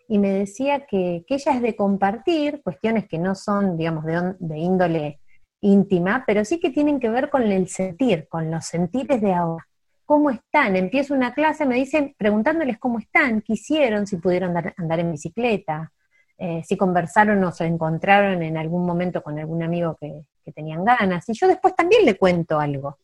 y 0.09 0.19
me 0.19 0.31
decía 0.33 0.87
que, 0.87 1.25
ella 1.29 1.53
es 1.53 1.63
de 1.63 1.77
compartir 1.77 2.63
cuestiones 2.63 3.07
que 3.07 3.19
no 3.19 3.35
son, 3.35 3.77
digamos, 3.77 4.05
de, 4.05 4.59
índole 4.59 5.21
íntima, 5.61 6.25
pero 6.27 6.45
sí 6.45 6.59
que 6.59 6.71
tienen 6.71 6.99
que 6.99 7.11
ver 7.11 7.29
con 7.29 7.43
el 7.43 7.69
sentir, 7.69 8.27
con 8.29 8.51
los 8.51 8.65
sentires 8.65 9.21
de 9.21 9.35
ahora. 9.35 9.67
¿Cómo 10.07 10.31
están? 10.31 10.77
Empiezo 10.77 11.13
una 11.13 11.35
clase, 11.35 11.67
me 11.67 11.75
dicen, 11.75 12.15
preguntándoles 12.17 12.79
cómo 12.79 12.99
están, 12.99 13.43
qué 13.43 13.53
hicieron, 13.53 14.07
si 14.07 14.17
pudieron 14.17 14.57
andar, 14.57 15.01
en 15.01 15.13
bicicleta, 15.13 15.93
eh, 16.39 16.63
si 16.65 16.79
conversaron 16.79 17.45
o 17.45 17.53
se 17.53 17.67
encontraron 17.67 18.43
en 18.43 18.57
algún 18.57 18.87
momento 18.87 19.23
con 19.23 19.39
algún 19.39 19.63
amigo 19.63 19.99
que, 20.01 20.23
que 20.43 20.53
tenían 20.53 20.85
ganas. 20.87 21.29
Y 21.29 21.35
yo 21.35 21.47
después 21.49 21.77
también 21.77 22.07
le 22.07 22.17
cuento 22.17 22.59
algo. 22.59 22.97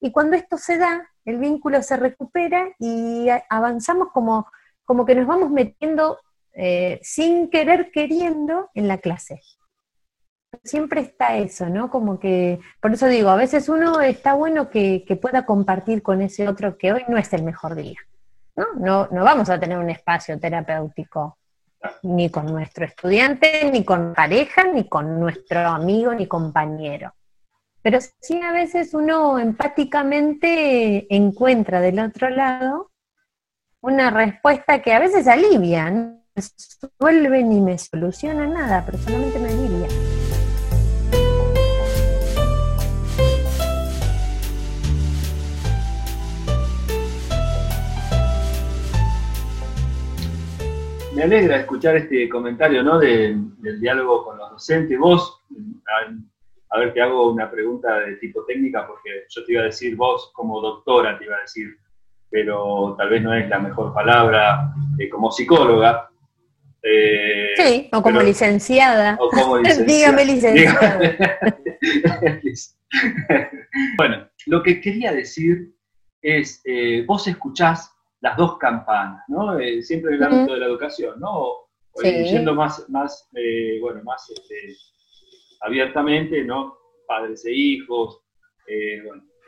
Y 0.00 0.12
cuando 0.12 0.36
esto 0.36 0.56
se 0.58 0.78
da, 0.78 1.08
el 1.24 1.38
vínculo 1.38 1.82
se 1.82 1.96
recupera 1.96 2.68
y 2.78 3.26
avanzamos 3.50 4.08
como, 4.12 4.46
como 4.84 5.04
que 5.04 5.16
nos 5.16 5.26
vamos 5.26 5.50
metiendo 5.50 6.18
eh, 6.54 7.00
sin 7.02 7.48
querer 7.48 7.90
queriendo 7.90 8.70
en 8.74 8.88
la 8.88 8.98
clase. 8.98 9.40
Siempre 10.64 11.00
está 11.00 11.36
eso, 11.36 11.68
¿no? 11.68 11.90
Como 11.90 12.20
que, 12.20 12.60
por 12.80 12.92
eso 12.92 13.06
digo, 13.06 13.30
a 13.30 13.36
veces 13.36 13.68
uno 13.68 14.00
está 14.00 14.34
bueno 14.34 14.68
que, 14.68 15.04
pueda 15.20 15.46
compartir 15.46 16.02
con 16.02 16.20
ese 16.20 16.46
otro 16.46 16.76
que 16.76 16.92
hoy 16.92 17.04
no 17.08 17.16
es 17.16 17.32
el 17.32 17.42
mejor 17.42 17.74
día. 17.74 17.98
¿no? 18.54 18.66
No, 18.76 19.08
no 19.10 19.24
vamos 19.24 19.48
a 19.48 19.58
tener 19.58 19.78
un 19.78 19.88
espacio 19.88 20.38
terapéutico 20.38 21.38
ni 22.02 22.30
con 22.30 22.46
nuestro 22.46 22.84
estudiante, 22.84 23.70
ni 23.72 23.84
con 23.84 24.14
pareja, 24.14 24.64
ni 24.64 24.88
con 24.88 25.18
nuestro 25.18 25.60
amigo, 25.60 26.14
ni 26.14 26.26
compañero. 26.26 27.14
Pero 27.80 27.98
sí 28.20 28.40
a 28.40 28.52
veces 28.52 28.94
uno 28.94 29.38
empáticamente 29.38 31.12
encuentra 31.14 31.80
del 31.80 31.98
otro 31.98 32.30
lado 32.30 32.90
una 33.80 34.10
respuesta 34.10 34.80
que 34.80 34.92
a 34.92 35.00
veces 35.00 35.26
alivia, 35.26 35.90
¿no? 35.90 36.21
Resuelve 36.34 37.42
ni 37.42 37.60
me 37.60 37.76
soluciona 37.78 38.46
nada, 38.46 38.84
pero 38.84 38.98
solamente 38.98 39.38
me 39.38 39.48
alivia. 39.48 39.88
Me 51.14 51.24
alegra 51.24 51.58
escuchar 51.58 51.96
este 51.96 52.28
comentario 52.28 52.82
¿no? 52.82 52.98
del 52.98 53.80
diálogo 53.80 54.24
con 54.24 54.38
los 54.38 54.50
docentes. 54.50 54.98
Vos, 54.98 55.42
a, 56.70 56.78
ver, 56.78 56.94
te 56.94 57.02
hago 57.02 57.30
una 57.30 57.50
pregunta 57.50 58.00
de 58.00 58.16
tipo 58.16 58.44
técnica, 58.44 58.86
porque 58.86 59.26
yo 59.28 59.44
te 59.44 59.52
iba 59.52 59.60
a 59.60 59.66
decir, 59.66 59.94
vos 59.94 60.32
como 60.34 60.60
doctora 60.60 61.18
te 61.18 61.26
iba 61.26 61.36
a 61.36 61.42
decir, 61.42 61.76
pero 62.30 62.94
tal 62.96 63.10
vez 63.10 63.22
no 63.22 63.34
es 63.34 63.46
la 63.48 63.58
mejor 63.58 63.92
palabra 63.92 64.72
eh, 64.98 65.10
como 65.10 65.30
psicóloga, 65.30 66.11
eh, 66.82 67.52
sí, 67.56 67.88
o 67.92 68.02
como 68.02 68.20
licenciada. 68.20 69.16
O 69.20 69.30
como 69.30 69.58
licenciada. 69.58 69.92
Dígame 69.92 70.24
licenciada. 70.24 71.00
bueno, 73.96 74.28
lo 74.46 74.62
que 74.62 74.80
quería 74.80 75.12
decir 75.12 75.74
es, 76.20 76.60
eh, 76.64 77.04
vos 77.06 77.26
escuchás 77.28 77.94
las 78.20 78.36
dos 78.36 78.58
campanas, 78.58 79.22
¿no? 79.28 79.58
Eh, 79.58 79.82
siempre 79.82 80.14
en 80.14 80.16
el 80.16 80.24
ámbito 80.24 80.54
de 80.54 80.60
la 80.60 80.66
educación, 80.66 81.20
¿no? 81.20 81.68
Yendo 82.02 82.54
más, 82.54 82.88
más 82.88 83.28
bueno, 83.80 84.02
más 84.02 84.28
este, 84.30 84.74
abiertamente, 85.60 86.42
¿no? 86.42 86.74
Padres 87.06 87.44
e 87.44 87.52
hijos, 87.52 88.20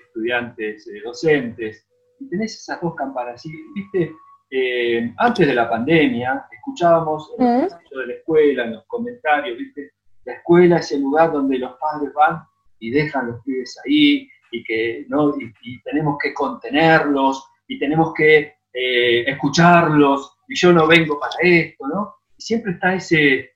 estudiantes, 0.08 0.86
docentes, 1.02 1.88
y 2.20 2.28
tenés 2.28 2.60
esas 2.60 2.82
dos 2.82 2.94
campanas, 2.96 3.46
y, 3.46 3.50
¿viste? 3.74 4.14
Eh, 4.56 5.12
antes 5.16 5.48
de 5.48 5.52
la 5.52 5.68
pandemia, 5.68 6.46
escuchábamos 6.48 7.32
en 7.36 7.44
el 7.44 7.62
mm. 7.64 7.98
de 7.98 8.06
la 8.06 8.12
escuela, 8.12 8.64
en 8.64 8.74
los 8.74 8.84
comentarios, 8.86 9.58
¿viste? 9.58 9.90
La 10.24 10.34
escuela 10.34 10.76
es 10.76 10.92
el 10.92 11.00
lugar 11.00 11.32
donde 11.32 11.58
los 11.58 11.72
padres 11.72 12.14
van 12.14 12.40
y 12.78 12.92
dejan 12.92 13.26
los 13.26 13.42
pibes 13.42 13.76
ahí 13.84 14.28
y 14.52 14.62
que 14.62 15.06
¿no? 15.08 15.34
y, 15.36 15.82
tenemos 15.82 16.18
que 16.22 16.32
contenerlos 16.32 17.44
y 17.66 17.80
tenemos 17.80 18.14
que 18.14 18.54
eh, 18.72 19.24
escucharlos 19.28 20.36
y 20.46 20.54
yo 20.54 20.72
no 20.72 20.86
vengo 20.86 21.18
para 21.18 21.34
esto, 21.42 21.88
¿no? 21.88 22.14
Y 22.38 22.42
siempre 22.42 22.74
está 22.74 22.94
ese, 22.94 23.54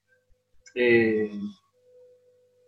eh, 0.75 1.31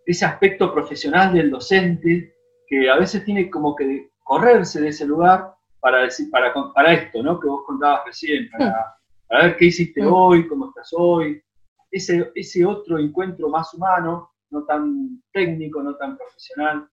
ese 0.06 0.24
aspecto 0.24 0.72
profesional 0.72 1.34
del 1.34 1.50
docente 1.50 2.32
que 2.68 2.88
a 2.88 2.96
veces 2.96 3.24
tiene 3.24 3.50
como 3.50 3.74
que 3.74 4.10
correrse 4.22 4.80
de 4.80 4.90
ese 4.90 5.04
lugar 5.04 5.52
para, 5.80 6.02
decir, 6.02 6.30
para, 6.30 6.52
para 6.74 6.92
esto, 6.92 7.22
¿no? 7.22 7.40
Que 7.40 7.48
vos 7.48 7.64
contabas 7.66 8.04
recién, 8.06 8.48
para, 8.50 8.96
ver 9.42 9.56
qué 9.56 9.66
hiciste 9.66 10.04
hoy, 10.04 10.46
cómo 10.46 10.68
estás 10.68 10.90
hoy. 10.92 11.42
Ese, 11.90 12.30
ese 12.34 12.64
otro 12.64 12.98
encuentro 12.98 13.48
más 13.48 13.72
humano, 13.74 14.30
no 14.50 14.64
tan 14.64 15.22
técnico, 15.32 15.82
no 15.82 15.96
tan 15.96 16.16
profesional. 16.16 16.88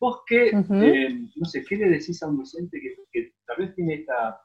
¿Vos 0.00 0.22
qué, 0.26 0.48
eh, 0.48 1.20
no 1.36 1.44
sé, 1.44 1.64
qué 1.64 1.76
le 1.76 1.90
decís 1.90 2.22
a 2.22 2.28
un 2.28 2.38
docente 2.38 2.80
que, 2.80 3.32
tal 3.46 3.56
vez 3.58 3.74
tiene 3.74 3.94
esta, 3.94 4.40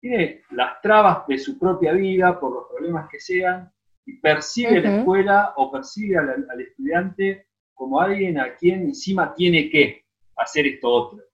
tiene 0.00 0.42
las 0.50 0.80
trabas 0.80 1.26
de 1.26 1.38
su 1.38 1.58
propia 1.58 1.92
vida 1.92 2.38
por 2.38 2.52
los 2.52 2.64
problemas 2.68 3.08
que 3.10 3.18
sean 3.18 3.70
y 4.06 4.18
percibe 4.18 4.80
la 4.80 4.98
escuela 4.98 5.54
o 5.56 5.72
percibe 5.72 6.18
al 6.18 6.60
estudiante 6.60 7.48
como 7.74 8.00
alguien 8.00 8.38
a 8.38 8.54
quien 8.54 8.82
encima 8.82 9.34
tiene 9.34 9.70
que 9.70 10.04
hacer 10.36 10.66
esto 10.66 10.88
otro? 10.88 11.27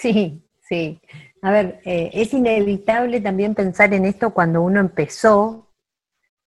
Sí, 0.00 0.42
sí. 0.62 0.98
A 1.42 1.50
ver, 1.52 1.80
eh, 1.84 2.10
es 2.14 2.32
inevitable 2.32 3.20
también 3.20 3.54
pensar 3.54 3.92
en 3.92 4.06
esto 4.06 4.32
cuando 4.32 4.62
uno 4.62 4.80
empezó 4.80 5.74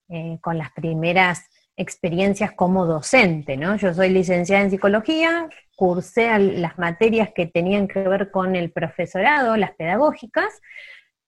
eh, 0.07 0.37
con 0.41 0.57
las 0.59 0.71
primeras 0.71 1.49
experiencias 1.75 2.51
como 2.51 2.85
docente, 2.85 3.57
¿no? 3.57 3.75
Yo 3.77 3.93
soy 3.93 4.09
licenciada 4.09 4.63
en 4.63 4.69
psicología, 4.69 5.49
cursé 5.75 6.37
las 6.37 6.77
materias 6.77 7.31
que 7.33 7.47
tenían 7.47 7.87
que 7.87 8.07
ver 8.07 8.29
con 8.29 8.55
el 8.55 8.71
profesorado, 8.71 9.57
las 9.57 9.71
pedagógicas, 9.75 10.61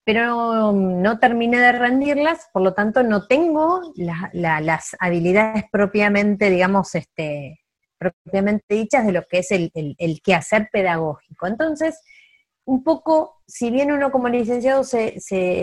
pero 0.04 0.72
no 0.74 1.20
terminé 1.20 1.58
de 1.60 1.72
rendirlas, 1.72 2.50
por 2.54 2.62
lo 2.62 2.74
tanto 2.74 3.01
no 3.01 3.25
tengo 3.28 3.82
las 3.96 4.96
habilidades 5.00 5.63
propiamente, 5.72 6.50
digamos, 6.51 6.94
este, 6.96 7.62
propiamente 8.01 8.74
dichas 8.74 9.05
de 9.05 9.12
lo 9.12 9.24
que 9.27 9.39
es 9.39 9.51
el, 9.51 9.72
el, 9.75 10.22
quehacer 10.24 10.70
pedagógico. 10.72 11.46
Entonces, 11.46 12.01
un 12.65 12.84
poco, 12.84 13.41
si 13.46 13.70
bien 13.70 13.91
uno 13.91 14.12
como 14.12 14.27
licenciado 14.27 14.84
se, 14.84 15.13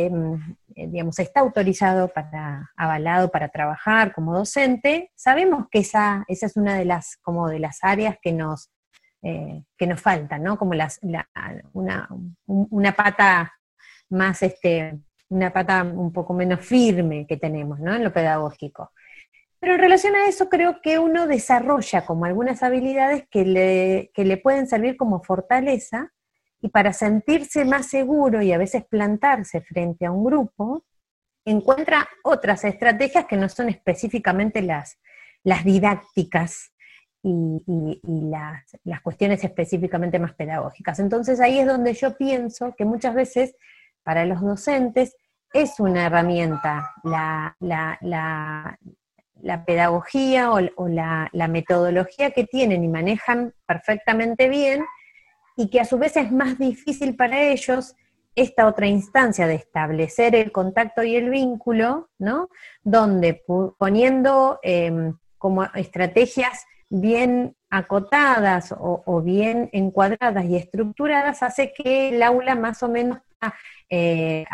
mm, 0.08 0.34
eh, 0.76 0.86
digamos, 0.88 1.18
está 1.18 1.40
autorizado 1.40 2.06
para, 2.08 2.70
avalado 2.76 3.30
para 3.30 3.48
trabajar 3.48 4.14
como 4.14 4.36
docente, 4.36 5.10
sabemos 5.16 5.66
que 5.68 5.80
esa, 5.80 6.24
esa 6.28 6.46
es 6.46 6.56
una 6.56 6.76
de 6.76 6.84
las, 6.84 7.16
como 7.22 7.48
de 7.48 7.58
las 7.58 7.78
áreas 7.82 8.16
que 8.22 8.32
nos, 8.32 8.70
eh, 9.22 9.64
que 9.76 9.88
nos 9.88 10.00
faltan, 10.00 10.44
¿no? 10.44 10.56
Como 10.56 10.74
las, 10.74 11.00
una, 11.72 12.08
una 12.44 12.92
pata 12.92 13.52
más, 14.10 14.42
este, 14.42 14.96
una 15.28 15.52
pata 15.52 15.82
un 15.82 16.12
poco 16.12 16.34
menos 16.34 16.60
firme 16.60 17.26
que 17.26 17.36
tenemos, 17.36 17.80
¿no? 17.80 17.96
En 17.96 18.04
lo 18.04 18.12
pedagógico. 18.12 18.92
Pero 19.60 19.74
en 19.74 19.80
relación 19.80 20.14
a 20.14 20.28
eso 20.28 20.48
creo 20.48 20.80
que 20.80 20.98
uno 20.98 21.26
desarrolla 21.26 22.06
como 22.06 22.24
algunas 22.24 22.62
habilidades 22.62 23.26
que 23.28 23.44
le, 23.44 24.10
que 24.14 24.24
le 24.24 24.36
pueden 24.36 24.66
servir 24.66 24.96
como 24.96 25.22
fortaleza 25.22 26.12
y 26.60 26.68
para 26.68 26.92
sentirse 26.92 27.64
más 27.64 27.86
seguro 27.86 28.42
y 28.42 28.52
a 28.52 28.58
veces 28.58 28.84
plantarse 28.84 29.60
frente 29.60 30.06
a 30.06 30.12
un 30.12 30.24
grupo, 30.24 30.84
encuentra 31.44 32.08
otras 32.24 32.64
estrategias 32.64 33.26
que 33.26 33.36
no 33.36 33.48
son 33.48 33.68
específicamente 33.68 34.62
las, 34.62 34.98
las 35.42 35.64
didácticas 35.64 36.72
y, 37.22 38.00
las, 38.30 38.64
las, 38.84 39.00
cuestiones 39.02 39.42
específicamente 39.42 40.18
más 40.18 40.34
pedagógicas. 40.34 40.98
Entonces 40.98 41.40
ahí 41.40 41.58
es 41.58 41.66
donde 41.66 41.94
yo 41.94 42.16
pienso 42.16 42.74
que 42.76 42.84
muchas 42.84 43.14
veces 43.14 43.54
para 44.02 44.24
los 44.24 44.40
docentes 44.40 45.16
es 45.52 45.80
una 45.80 46.06
herramienta 46.06 46.94
la, 47.02 47.56
la, 47.60 48.78
pedagogía 49.64 50.50
o, 50.52 50.88
la, 50.88 51.48
metodología 51.48 52.30
que 52.30 52.44
tienen 52.44 52.84
y 52.84 52.88
manejan 52.88 53.54
perfectamente 53.66 54.48
bien 54.48 54.84
y 55.56 55.70
que 55.70 55.80
a 55.80 55.84
su 55.84 55.98
vez 55.98 56.16
es 56.16 56.30
más 56.32 56.58
difícil 56.58 57.16
para 57.16 57.40
ellos 57.42 57.94
esta 58.34 58.66
otra 58.66 58.86
instancia 58.86 59.46
de 59.46 59.56
establecer 59.56 60.34
el 60.36 60.52
contacto 60.52 61.02
y 61.02 61.16
el 61.16 61.28
vínculo, 61.30 62.08
¿no? 62.18 62.48
Donde 62.82 63.42
poniendo 63.78 64.60
em, 64.62 65.16
como 65.38 65.64
estrategias 65.74 66.64
bien 66.88 67.56
acotadas 67.70 68.74
o, 68.78 69.22
bien 69.22 69.68
encuadradas 69.72 70.44
y 70.44 70.56
estructuradas 70.56 71.42
hace 71.42 71.72
que 71.72 72.10
el 72.10 72.22
aula 72.22 72.54
más 72.54 72.82
o 72.82 72.88
menos 72.88 73.18
eh, 73.90 74.44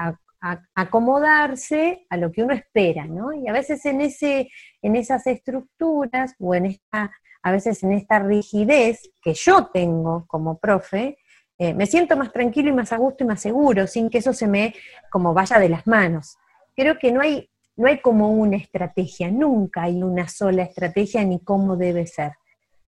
acomodarse 0.75 2.07
a 2.11 2.17
lo 2.17 2.31
que 2.31 2.43
uno 2.43 2.55
espera, 2.55 3.07
¿no? 3.07 3.33
Y 3.33 3.49
a 3.49 3.53
veces 3.53 3.85
en, 3.87 4.01
ese, 4.01 4.51
en 4.83 4.97
esas 4.97 5.27
estructuras 5.27 6.35
o 6.39 6.55
en 6.55 6.67
esta, 6.67 7.11
a 7.43 7.53
veces 7.53 7.83
en 7.83 7.93
esta 7.93 8.19
rigidez 8.19 9.11
que 9.23 9.35
yo 9.35 9.67
tengo 9.73 10.27
como 10.27 10.59
profe, 10.59 11.17
eh, 11.57 11.73
me 11.73 11.87
siento 11.87 12.17
más 12.17 12.33
tranquilo 12.33 12.69
y 12.69 12.73
más 12.73 12.93
a 12.93 12.99
gusto 12.99 13.25
y 13.25 13.27
más 13.27 13.41
seguro, 13.41 13.87
sin 13.87 14.11
que 14.11 14.19
eso 14.19 14.33
se 14.33 14.47
me 14.47 14.75
como 15.11 15.33
vaya 15.33 15.59
de 15.59 15.69
las 15.69 15.87
manos. 15.87 16.37
Creo 16.77 16.99
que 16.99 17.13
no 17.13 17.21
hay, 17.21 17.49
no 17.77 17.87
hay 17.87 18.01
como 18.01 18.31
una 18.31 18.57
estrategia, 18.57 19.31
nunca 19.31 19.83
hay 19.83 20.03
una 20.03 20.29
sola 20.29 20.65
estrategia 20.65 21.25
ni 21.25 21.41
cómo 21.41 21.77
debe 21.77 22.07
ser. 22.07 22.33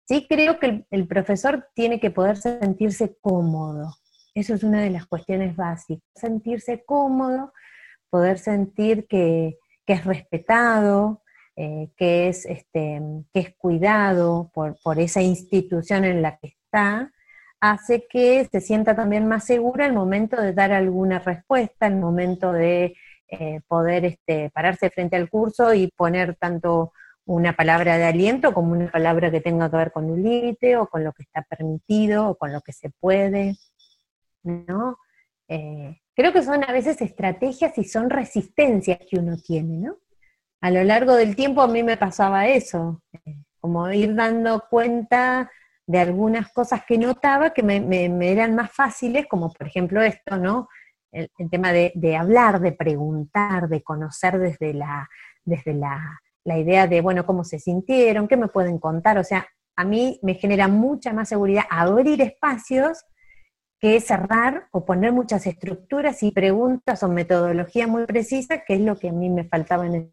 Sí 0.07 0.27
creo 0.29 0.59
que 0.59 0.85
el 0.91 1.07
profesor 1.07 1.69
tiene 1.75 2.01
que 2.01 2.11
poder 2.11 2.37
sentirse 2.37 3.17
cómodo, 3.21 3.95
eso 4.35 4.55
es 4.55 4.65
una 4.65 4.83
de 4.83 4.91
las 4.91 5.07
cuestiones 5.07 5.57
básicas, 5.57 6.05
sentirse 6.15 6.85
cómodo, 6.85 7.53
poder 8.11 8.39
sentir 8.39 9.07
que, 9.07 9.59
es 9.87 10.05
respetado, 10.05 11.23
eh, 11.57 11.91
que, 11.97 12.29
es, 12.29 12.47
este, 12.47 13.01
que 13.33 13.41
es 13.41 13.55
cuidado 13.57 14.51
por, 14.53 14.77
esa 14.99 15.23
institución 15.23 16.05
en 16.05 16.23
la 16.23 16.37
que 16.39 16.49
está, 16.49 17.13
hace 17.61 18.07
que 18.09 18.47
se 18.51 18.61
sienta 18.61 18.97
también 18.97 19.27
más 19.27 19.45
segura 19.45 19.87
al 19.87 19.93
momento 19.93 20.41
de 20.41 20.53
dar 20.53 20.73
alguna 20.73 21.19
respuesta, 21.21 21.87
al 21.87 21.97
momento 21.97 22.53
de 22.53 22.95
eh, 23.29 23.61
poder 23.69 24.05
este, 24.05 24.51
pararse 24.51 24.91
frente 24.91 25.17
al 25.17 25.31
curso 25.31 25.73
y 25.75 25.89
poner 25.97 26.37
tanto 26.37 26.93
una 27.27 27.55
palabra 27.55 27.97
de 27.97 28.05
aliento 28.05 28.53
como 28.53 28.73
una 28.73 28.91
palabra 28.91 29.31
que 29.31 29.41
tenga 29.41 29.71
que 29.71 29.77
ver 29.77 29.93
con 29.93 30.11
un 30.11 30.23
límite 30.23 30.77
o 30.77 30.87
con 30.87 31.05
lo 31.05 31.13
que 31.13 31.23
está 31.23 31.43
permitido 31.43 32.29
o 32.29 32.35
con 32.37 32.53
lo 32.53 32.61
que 32.61 32.73
se 32.73 32.91
puede. 32.91 33.57
¿No? 34.45 34.99
Eh, 35.49 36.01
creo 36.15 36.33
que 36.33 36.43
son 36.43 36.65
a 36.65 36.73
veces 36.73 37.01
estrategias 37.01 37.77
y 37.79 37.85
son 37.85 38.11
resistencias 38.11 38.99
que 39.09 39.19
uno 39.19 39.37
tiene, 39.37 39.79
¿no? 39.79 39.97
A 40.61 40.71
lo 40.71 40.83
largo 40.85 41.15
del 41.15 41.37
tiempo 41.37 41.61
a 41.61 41.67
mí 41.67 41.83
me 41.83 41.97
pasaba 41.97 42.49
eso, 42.49 43.03
eh, 43.13 43.37
como 43.61 43.91
ir 43.93 44.15
dando 44.15 44.65
cuenta 44.71 45.51
de 45.87 45.99
algunas 45.99 46.51
cosas 46.53 46.85
que 46.87 46.97
notaba 46.97 47.51
que 47.51 47.63
me, 47.63 48.31
eran 48.31 48.55
más 48.55 48.73
fáciles, 48.73 49.27
como 49.27 49.53
por 49.53 49.67
ejemplo 49.67 50.01
esto, 50.03 50.39
¿no? 50.39 50.69
El, 51.13 51.29
tema 51.51 51.73
de, 51.73 52.17
hablar, 52.17 52.61
de 52.61 52.73
preguntar, 52.73 53.69
de 53.69 53.83
conocer 53.83 54.39
desde 54.39 54.75
la, 54.75 55.09
desde 55.45 55.75
la, 55.75 56.21
la 56.43 56.59
idea 56.59 56.89
de, 56.89 57.01
bueno, 57.01 57.25
cómo 57.25 57.45
se 57.45 57.61
sintieron, 57.61 58.27
qué 58.27 58.37
me 58.37 58.49
pueden 58.49 58.79
contar, 58.79 59.19
o 59.19 59.25
sea, 59.25 59.47
a 59.77 59.85
mí 59.85 60.19
me 60.23 60.35
genera 60.35 60.67
mucha 60.67 61.13
más 61.13 61.29
seguridad 61.29 61.65
abrir 61.71 62.21
espacios 62.21 63.05
que 63.85 63.97
es 63.97 64.07
cerrar 64.07 64.67
o 64.71 64.87
poner 64.87 65.13
muchas 65.13 65.47
estructuras 65.47 66.23
y 66.23 66.31
preguntas 66.31 67.03
o 67.03 67.09
metodología 67.11 67.87
muy 67.87 68.07
precisa, 68.07 68.65
que 68.65 68.77
es 68.77 68.81
lo 68.81 68.97
que 68.97 69.11
a 69.11 69.13
mí 69.13 69.29
me 69.29 69.45
faltaba 69.45 69.85
en 69.85 69.95
ese 69.95 70.13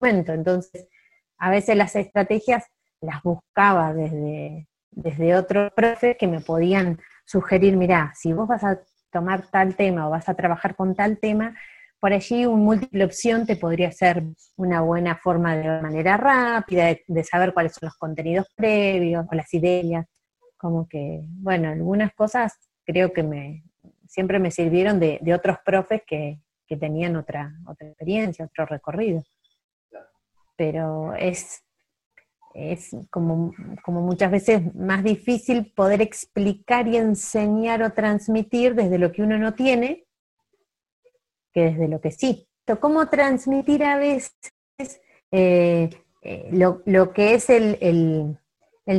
momento. 0.00 0.32
Entonces, 0.32 0.88
a 1.36 1.50
veces 1.50 1.76
las 1.76 1.94
estrategias 1.94 2.64
las 3.02 3.22
buscaba 3.22 3.92
desde, 3.92 4.66
desde 4.92 5.34
otros 5.34 5.74
profes 5.74 6.16
que 6.18 6.26
me 6.26 6.40
podían 6.40 6.98
sugerir, 7.26 7.76
mira, 7.76 8.14
si 8.16 8.32
vos 8.32 8.48
vas 8.48 8.64
a 8.64 8.80
tomar 9.12 9.46
tal 9.50 9.76
tema 9.76 10.08
o 10.08 10.10
vas 10.12 10.30
a 10.30 10.34
trabajar 10.34 10.74
con 10.74 10.94
tal 10.94 11.18
tema, 11.18 11.54
por 12.00 12.14
allí 12.14 12.46
un 12.46 12.60
múltiple 12.60 13.04
opción 13.04 13.44
te 13.44 13.56
podría 13.56 13.92
ser 13.92 14.22
una 14.56 14.80
buena 14.80 15.16
forma 15.16 15.54
de 15.54 15.82
manera 15.82 16.16
rápida, 16.16 16.96
de, 17.06 17.24
saber 17.24 17.52
cuáles 17.52 17.74
son 17.74 17.88
los 17.88 17.96
contenidos 17.98 18.46
previos 18.56 19.26
o 19.30 19.34
las 19.34 19.52
ideas, 19.52 20.06
como 20.56 20.88
que, 20.88 21.20
bueno, 21.42 21.68
algunas 21.68 22.14
cosas 22.14 22.58
creo 22.86 23.12
que 23.12 23.22
me, 23.22 23.64
siempre 24.08 24.38
me 24.38 24.50
sirvieron 24.50 24.98
de, 25.00 25.20
otros 25.34 25.58
profes 25.64 26.02
que, 26.06 26.40
tenían 26.80 27.14
otra, 27.16 27.54
otra 27.66 27.86
experiencia, 27.86 28.44
otro 28.44 28.66
recorrido. 28.66 29.22
Pero 30.56 31.14
es, 31.14 31.62
es 32.54 32.96
como, 33.10 33.52
como 33.84 34.00
muchas 34.00 34.30
veces 34.30 34.74
más 34.74 35.04
difícil 35.04 35.72
poder 35.74 36.00
explicar 36.00 36.88
y 36.88 36.96
enseñar 36.96 37.82
o 37.82 37.92
transmitir 37.92 38.74
desde 38.74 38.98
lo 38.98 39.12
que 39.12 39.22
uno 39.22 39.38
no 39.38 39.54
tiene 39.54 40.06
que 41.52 41.70
desde 41.70 41.88
lo 41.88 42.00
que 42.00 42.10
sí. 42.10 42.48
¿Cómo 42.80 43.08
transmitir 43.08 43.84
a 43.84 43.96
veces 43.96 44.32
eh, 45.30 45.88
eh, 46.22 46.48
lo, 46.50 47.12
que 47.12 47.34
es 47.34 47.48
el 47.48 48.38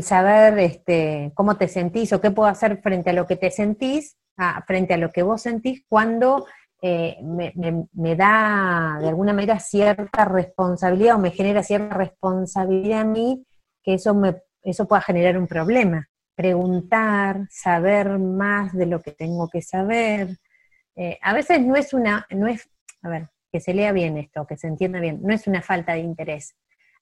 saber 0.01 0.59
este, 0.59 1.31
cómo 1.33 1.55
te 1.55 1.67
sentís 1.67 2.11
o 2.13 2.21
qué 2.21 2.31
puedo 2.31 2.49
hacer 2.49 2.81
frente 2.81 3.11
a 3.11 3.13
lo 3.13 3.25
que 3.25 3.37
te 3.37 3.51
sentís, 3.51 4.17
frente 4.65 4.93
a 4.93 4.97
lo 4.97 5.11
que 5.11 5.23
vos 5.23 5.41
sentís, 5.41 5.83
cuando 5.87 6.45
eh, 6.81 7.17
me, 7.23 8.15
da 8.15 8.97
de 9.01 9.07
alguna 9.07 9.33
manera 9.33 9.59
cierta 9.59 10.25
responsabilidad 10.25 11.15
o 11.15 11.19
me 11.19 11.31
genera 11.31 11.63
cierta 11.63 11.95
responsabilidad 11.95 13.01
a 13.01 13.05
mí, 13.05 13.43
que 13.81 13.95
eso, 13.95 14.13
me, 14.13 14.35
eso 14.61 14.87
pueda 14.87 15.01
generar 15.01 15.37
un 15.37 15.47
problema. 15.47 16.07
Preguntar, 16.35 17.47
saber 17.49 18.19
más 18.19 18.73
de 18.73 18.85
lo 18.85 19.01
que 19.01 19.11
tengo 19.11 19.49
que 19.49 19.61
saber. 19.63 20.37
Eh, 20.95 21.17
a 21.21 21.33
veces 21.33 21.61
no 21.61 21.75
es 21.75 21.93
una, 21.93 22.27
no 22.29 22.47
es, 22.47 22.69
a 23.01 23.09
ver, 23.09 23.29
que 23.51 23.59
se 23.59 23.73
lea 23.73 23.91
bien 23.91 24.17
esto, 24.17 24.45
que 24.45 24.57
se 24.57 24.67
entienda 24.67 24.99
bien, 24.99 25.19
no 25.23 25.33
es 25.33 25.47
una 25.47 25.61
falta 25.61 25.93
de 25.93 25.99
interés. 25.99 26.55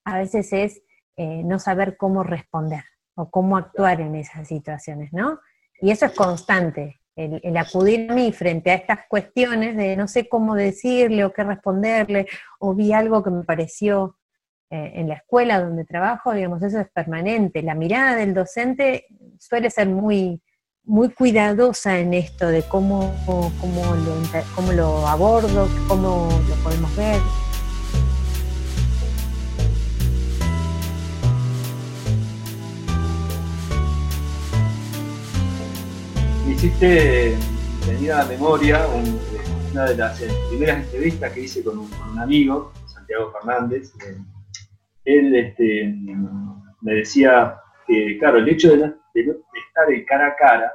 A 0.05 0.19
veces 0.19 0.53
es 0.53 0.81
eh, 1.17 1.43
no 1.43 1.59
saber 1.59 1.97
cómo 1.97 2.23
responder 2.23 2.83
o 3.15 3.29
cómo 3.29 3.57
actuar 3.57 4.01
en 4.01 4.15
esas 4.15 4.47
situaciones, 4.47 5.13
¿no? 5.13 5.39
Y 5.81 5.91
eso 5.91 6.05
es 6.05 6.11
constante, 6.13 6.99
el, 7.15 7.57
acudir 7.57 8.11
a 8.11 8.13
mí 8.13 8.31
frente 8.31 8.71
a 8.71 8.75
estas 8.75 8.99
cuestiones 9.07 9.77
de 9.77 9.95
no 9.95 10.07
sé 10.07 10.27
cómo 10.27 10.55
decirle 10.55 11.23
o 11.23 11.31
qué 11.31 11.43
responderle, 11.43 12.27
o 12.59 12.73
vi 12.73 12.91
algo 12.91 13.23
que 13.23 13.29
me 13.29 13.43
pareció 13.43 14.17
eh, 14.69 14.91
en 14.95 15.07
la 15.07 15.15
escuela 15.15 15.61
donde 15.61 15.85
trabajo, 15.85 16.33
digamos, 16.33 16.61
eso 16.63 16.79
es 16.79 16.89
permanente. 16.91 17.61
La 17.61 17.75
mirada 17.75 18.15
del 18.15 18.33
docente 18.33 19.05
suele 19.39 19.69
ser 19.69 19.87
muy, 19.87 20.41
muy 20.83 21.09
cuidadosa 21.09 21.99
en 21.99 22.13
esto 22.13 22.47
de 22.47 22.63
cómo, 22.63 23.13
cómo, 23.25 23.95
lo, 23.95 24.43
cómo 24.55 24.71
lo 24.73 25.07
abordo, 25.07 25.67
cómo 25.87 26.29
lo 26.49 26.55
podemos 26.63 26.95
ver. 26.97 27.44
Hiciste 36.65 37.35
venir 37.87 38.11
a 38.11 38.23
la 38.23 38.25
memoria 38.25 38.87
una 39.71 39.85
de 39.85 39.97
las 39.97 40.19
primeras 40.49 40.83
entrevistas 40.83 41.31
que 41.31 41.41
hice 41.41 41.63
con 41.63 41.77
un, 41.77 42.19
amigo, 42.19 42.73
Santiago 42.87 43.31
Fernández. 43.33 43.93
él 45.03 45.35
este, 45.35 45.95
me 46.81 46.93
decía 46.93 47.61
que, 47.85 48.17
claro, 48.17 48.39
el 48.39 48.49
hecho 48.49 48.75
de, 48.75 48.95
estar 49.13 49.91
en 49.91 50.05
cara 50.05 50.29
a 50.29 50.35
cara, 50.35 50.71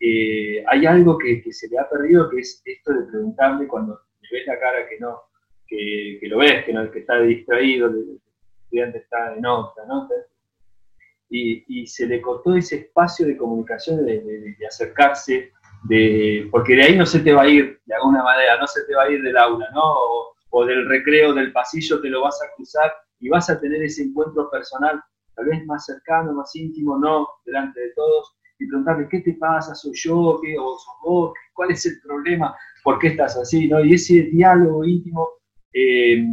eh, 0.00 0.64
hay 0.66 0.86
algo 0.86 1.16
que, 1.18 1.40
se 1.52 1.68
le 1.68 1.78
ha 1.78 1.88
perdido, 1.88 2.28
que 2.28 2.40
es 2.40 2.60
esto 2.64 2.92
de 2.92 3.06
preguntarle 3.06 3.68
cuando 3.68 4.00
le 4.22 4.38
ves 4.38 4.46
la 4.48 4.58
cara 4.58 4.88
que 4.88 4.98
no, 4.98 5.20
que, 5.68 6.18
lo 6.22 6.38
ves, 6.38 6.64
que, 6.64 6.72
no, 6.72 6.90
que 6.90 6.98
está 6.98 7.20
distraído, 7.20 7.86
el 7.86 8.20
estudiante 8.64 8.98
está 8.98 9.36
en 9.36 9.46
otra, 9.46 9.84
¿no? 9.86 10.08
Y, 11.28 11.86
se 11.86 12.06
le 12.06 12.20
cortó 12.20 12.54
ese 12.54 12.76
espacio 12.76 13.26
de 13.26 13.36
comunicación, 13.36 14.04
de, 14.04 14.56
acercarse, 14.68 15.52
de, 15.84 16.48
porque 16.50 16.74
de 16.74 16.82
ahí 16.82 16.96
no 16.96 17.06
se 17.06 17.20
te 17.20 17.32
va 17.32 17.42
a 17.42 17.48
ir, 17.48 17.80
de 17.84 17.94
alguna 17.94 18.22
manera, 18.22 18.58
no 18.58 18.66
se 18.66 18.84
te 18.84 18.94
va 18.94 19.04
a 19.04 19.10
ir 19.10 19.22
del 19.22 19.36
aula, 19.36 19.68
¿no? 19.74 19.82
O, 20.50 20.64
del 20.64 20.88
recreo, 20.88 21.34
del 21.34 21.52
pasillo, 21.52 22.00
te 22.00 22.08
lo 22.08 22.22
vas 22.22 22.40
a 22.42 22.54
cruzar 22.56 22.90
y 23.20 23.28
vas 23.28 23.50
a 23.50 23.60
tener 23.60 23.82
ese 23.82 24.04
encuentro 24.04 24.48
personal 24.50 25.02
tal 25.34 25.46
vez 25.46 25.66
más 25.66 25.84
cercano, 25.84 26.32
más 26.32 26.54
íntimo, 26.56 26.98
no 26.98 27.28
delante 27.44 27.78
de 27.78 27.90
todos, 27.90 28.34
y 28.58 28.66
preguntarle, 28.66 29.06
¿qué 29.10 29.20
te 29.20 29.34
pasa? 29.34 29.74
¿Soy 29.74 29.92
yo? 29.94 30.40
¿Qué? 30.42 30.56
¿O 30.58 30.78
sos 30.78 30.94
vos? 31.04 31.32
¿Cuál 31.52 31.72
es 31.72 31.84
el 31.84 32.00
problema? 32.00 32.56
¿Por 32.82 32.98
qué 32.98 33.08
estás 33.08 33.36
así? 33.36 33.68
¿no? 33.68 33.84
Y 33.84 33.94
ese 33.94 34.22
diálogo 34.22 34.84
íntimo 34.84 35.28
eh, 35.78 36.24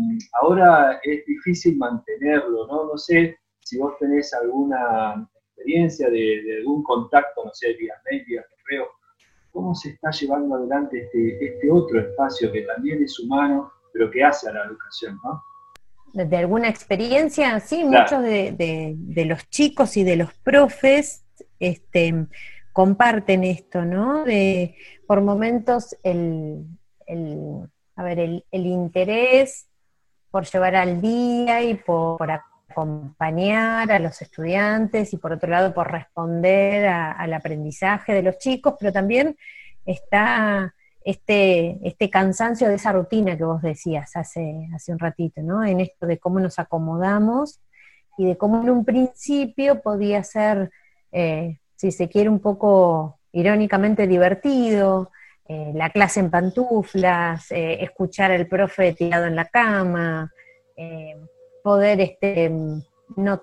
ahora 0.41 1.01
es 1.03 1.25
difícil 1.25 1.77
mantenerlo, 1.77 2.65
¿no? 2.67 2.85
No 2.85 2.97
sé 2.97 3.37
si 3.73 3.79
vos 3.79 3.97
tenés 3.99 4.31
alguna 4.35 5.27
experiencia 5.55 6.09
de, 6.09 6.57
algún 6.59 6.83
contacto, 6.83 7.43
no 7.43 7.51
sé, 7.53 7.73
vía 7.73 7.95
mail, 8.05 8.23
vía 8.27 8.45
correo, 8.49 8.87
¿cómo 9.51 9.73
se 9.73 9.89
está 9.89 10.11
llevando 10.11 10.55
adelante 10.55 10.99
este, 10.99 11.43
este 11.43 11.71
otro 11.71 11.99
espacio 11.99 12.51
que 12.51 12.61
también 12.61 13.03
es 13.03 13.19
humano, 13.19 13.71
pero 13.91 14.11
que 14.11 14.23
hace 14.23 14.49
a 14.49 14.53
la 14.53 14.65
educación, 14.65 15.17
¿no? 15.23 15.41
de 16.13 16.37
alguna 16.37 16.69
experiencia, 16.69 17.59
sí, 17.59 17.83
muchos 17.83 18.21
de, 18.21 19.25
los 19.25 19.49
chicos 19.49 19.97
y 19.97 20.03
de 20.03 20.15
los 20.15 20.31
profes 20.31 21.25
este, 21.57 22.27
comparten 22.71 23.43
esto, 23.43 23.83
¿no? 23.83 24.23
De, 24.23 24.75
por 25.07 25.21
momentos 25.21 25.97
el, 26.03 26.67
a 27.95 28.03
ver, 28.03 28.19
el, 28.19 28.43
interés 28.51 29.67
por 30.29 30.45
llevar 30.45 30.75
al 30.75 31.01
día 31.01 31.63
y 31.63 31.73
por, 31.73 32.29
acompañar 32.73 33.91
a 33.91 33.99
los 33.99 34.21
estudiantes 34.21 35.13
y 35.13 35.17
por 35.17 35.31
otro 35.31 35.49
lado 35.49 35.73
por 35.73 35.91
responder 35.91 36.85
al 36.87 37.33
aprendizaje 37.33 38.13
de 38.13 38.23
los 38.23 38.37
chicos, 38.39 38.75
pero 38.79 38.91
también 38.91 39.37
está 39.85 40.73
este, 41.05 41.79
este 41.83 42.09
cansancio 42.09 42.67
de 42.67 42.75
esa 42.75 42.91
rutina 42.91 43.37
que 43.37 43.43
vos 43.43 43.61
decías 43.61 44.15
hace, 44.15 44.67
hace 44.73 44.91
un 44.91 44.99
ratito, 44.99 45.41
¿no? 45.41 45.63
En 45.63 45.79
esto 45.79 46.07
de 46.07 46.17
cómo 46.17 46.39
nos 46.39 46.59
acomodamos 46.59 47.59
y 48.17 48.25
de 48.25 48.37
cómo 48.37 48.61
en 48.61 48.69
un 48.69 48.85
principio 48.85 49.81
podía 49.81 50.23
ser, 50.23 50.71
eh, 51.11 51.59
si 51.75 51.91
se 51.91 52.09
quiere, 52.09 52.29
un 52.29 52.39
poco 52.39 53.19
irónicamente 53.31 54.07
divertido, 54.07 55.11
eh, 55.47 55.71
la 55.75 55.89
clase 55.89 56.21
en 56.21 56.29
pantuflas, 56.29 57.51
eh, 57.51 57.83
escuchar 57.83 58.31
al 58.31 58.47
profe 58.47 58.93
tirado 58.93 59.25
en 59.25 59.35
la 59.35 59.45
cama, 59.45 60.31
poder 61.63 62.01
este, 62.01 62.51
no, 63.15 63.41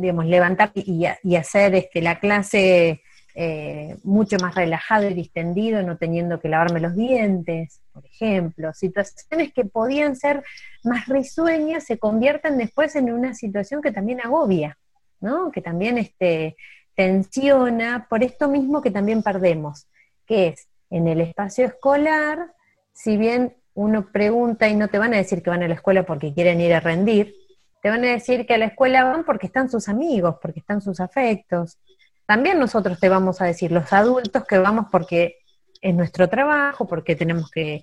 digamos, 0.00 0.26
levantar 0.26 0.72
y, 0.74 1.06
y 1.22 1.36
hacer 1.36 1.74
este, 1.74 2.02
la 2.02 2.18
clase 2.18 3.02
eh, 3.34 3.96
mucho 4.02 4.38
más 4.38 4.56
relajado 4.56 5.08
y 5.08 5.14
distendido, 5.14 5.82
no 5.82 5.96
teniendo 5.96 6.40
que 6.40 6.48
lavarme 6.48 6.80
los 6.80 6.96
dientes, 6.96 7.80
por 7.92 8.04
ejemplo. 8.04 8.72
Situaciones 8.74 9.52
que 9.52 9.64
podían 9.64 10.16
ser 10.16 10.42
más 10.82 11.06
risueñas 11.06 11.84
se 11.84 11.98
convierten 11.98 12.58
después 12.58 12.96
en 12.96 13.12
una 13.12 13.34
situación 13.34 13.82
que 13.82 13.92
también 13.92 14.20
agobia, 14.20 14.78
¿no? 15.20 15.52
que 15.52 15.62
también 15.62 15.96
este, 15.98 16.56
tensiona 16.96 18.08
por 18.10 18.24
esto 18.24 18.48
mismo 18.48 18.82
que 18.82 18.90
también 18.90 19.22
perdemos, 19.22 19.86
que 20.26 20.48
es 20.48 20.68
en 20.90 21.06
el 21.06 21.20
espacio 21.20 21.66
escolar, 21.66 22.52
si 22.92 23.16
bien 23.16 23.54
uno 23.74 24.10
pregunta 24.10 24.68
y 24.68 24.74
no 24.74 24.88
te 24.88 24.98
van 24.98 25.14
a 25.14 25.18
decir 25.18 25.42
que 25.42 25.50
van 25.50 25.62
a 25.62 25.68
la 25.68 25.74
escuela 25.74 26.02
porque 26.02 26.34
quieren 26.34 26.60
ir 26.60 26.74
a 26.74 26.80
rendir, 26.80 27.32
te 27.80 27.88
van 27.88 28.04
a 28.04 28.08
decir 28.08 28.46
que 28.46 28.54
a 28.54 28.58
la 28.58 28.66
escuela 28.66 29.04
van 29.04 29.24
porque 29.24 29.46
están 29.46 29.70
sus 29.70 29.88
amigos, 29.88 30.36
porque 30.40 30.60
están 30.60 30.80
sus 30.80 31.00
afectos, 31.00 31.78
también 32.26 32.58
nosotros 32.60 33.00
te 33.00 33.08
vamos 33.08 33.40
a 33.40 33.46
decir, 33.46 33.72
los 33.72 33.92
adultos, 33.92 34.44
que 34.46 34.58
vamos 34.58 34.86
porque 34.92 35.38
es 35.80 35.94
nuestro 35.94 36.28
trabajo, 36.28 36.86
porque 36.86 37.16
tenemos 37.16 37.50
que, 37.50 37.82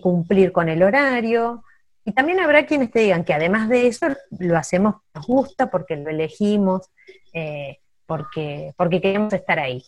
cumplir 0.00 0.52
con 0.52 0.68
el 0.68 0.82
horario. 0.82 1.64
Y 2.04 2.12
también 2.12 2.40
habrá 2.40 2.66
quienes 2.66 2.90
te 2.90 3.00
digan 3.00 3.24
que 3.24 3.34
además 3.34 3.68
de 3.68 3.88
eso 3.88 4.06
lo 4.38 4.56
hacemos 4.56 4.96
nos 5.14 5.26
gusta, 5.26 5.70
porque 5.70 5.96
lo 5.96 6.08
elegimos, 6.08 6.88
eh, 7.32 7.80
porque, 8.06 8.72
porque 8.76 9.00
queremos 9.00 9.32
estar 9.32 9.58
ahí. 9.58 9.84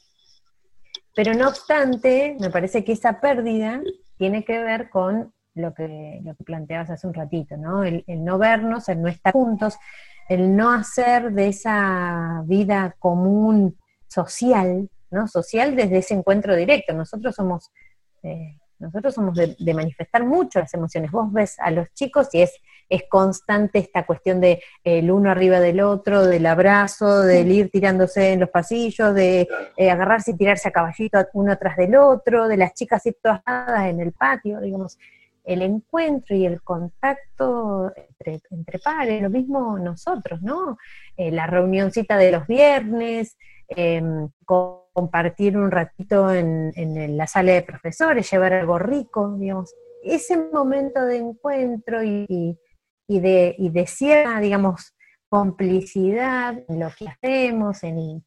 Pero 1.14 1.32
no 1.32 1.48
obstante, 1.48 2.36
me 2.40 2.50
parece 2.50 2.84
que 2.84 2.92
esa 2.92 3.20
pérdida 3.20 3.80
tiene 4.18 4.44
que 4.44 4.58
ver 4.58 4.90
con 4.90 5.32
lo 5.54 5.72
que, 5.72 6.20
lo 6.24 6.34
que 6.34 6.44
planteabas 6.44 6.90
hace 6.90 7.06
un 7.06 7.14
ratito, 7.14 7.56
¿no? 7.56 7.84
El, 7.84 8.04
el, 8.06 8.24
no 8.24 8.38
vernos, 8.38 8.88
el 8.88 9.00
no 9.00 9.08
estar 9.08 9.32
juntos, 9.32 9.76
el 10.28 10.56
no 10.56 10.72
hacer 10.72 11.32
de 11.32 11.48
esa 11.48 12.42
vida 12.46 12.94
común 12.98 13.78
social, 14.08 14.88
¿no? 15.10 15.28
Social 15.28 15.76
desde 15.76 15.98
ese 15.98 16.14
encuentro 16.14 16.56
directo. 16.56 16.92
Nosotros 16.92 17.34
somos, 17.34 17.70
eh, 18.22 18.58
nosotros 18.78 19.14
somos 19.14 19.36
de, 19.36 19.74
manifestar 19.74 20.24
mucho 20.24 20.58
las 20.58 20.74
emociones. 20.74 21.10
Vos 21.10 21.32
ves 21.32 21.58
a 21.60 21.70
los 21.70 21.92
chicos 21.94 22.28
y 22.32 22.42
es, 22.42 22.52
es 22.88 23.04
constante 23.08 23.78
esta 23.78 24.04
cuestión 24.04 24.40
de 24.40 24.62
el 24.82 25.10
uno 25.10 25.30
arriba 25.30 25.60
del 25.60 25.80
otro, 25.80 26.26
del 26.26 26.46
abrazo, 26.46 27.22
del 27.22 27.50
ir 27.52 27.70
tirándose 27.70 28.32
en 28.32 28.40
los 28.40 28.50
pasillos, 28.50 29.14
de 29.14 29.48
eh, 29.76 29.90
agarrarse 29.90 30.32
y 30.32 30.36
tirarse 30.36 30.68
a 30.68 30.72
caballito 30.72 31.18
uno 31.34 31.56
tras 31.58 31.76
del 31.76 31.94
otro, 31.96 32.48
de 32.48 32.56
las 32.56 32.74
chicas 32.74 33.06
ir 33.06 33.16
todas 33.22 33.42
en 33.86 34.00
el 34.00 34.12
patio, 34.12 34.60
digamos 34.60 34.98
el 35.44 35.62
encuentro 35.62 36.34
y 36.34 36.46
el 36.46 36.62
contacto 36.62 37.92
entre, 37.94 38.40
entre 38.50 38.78
pares, 38.78 39.22
lo 39.22 39.30
mismo 39.30 39.78
nosotros, 39.78 40.42
¿no? 40.42 40.78
Eh, 41.16 41.30
la 41.30 41.46
reunioncita 41.46 42.16
de 42.16 42.32
los 42.32 42.46
viernes, 42.46 43.36
Em, 43.68 44.28
compartir 44.44 45.56
un 45.56 45.70
ratito 45.70 46.30
en, 46.32 47.16
la 47.16 47.26
sala 47.26 47.52
de 47.52 47.62
profesores, 47.62 48.30
llevar 48.30 48.52
algo 48.52 48.78
rico, 48.78 49.36
digamos. 49.38 49.74
Ese 50.02 50.36
momento 50.36 51.04
de 51.04 51.16
encuentro 51.16 52.02
y, 52.04 52.58
de, 53.08 53.54
y 53.58 53.70
de 53.70 53.86
cierta, 53.86 54.38
digamos, 54.40 54.94
complicidad 55.28 56.62
en 56.68 56.78
lo 56.78 56.90
que 56.96 57.08
hacemos, 57.08 57.82
en, 57.82 58.22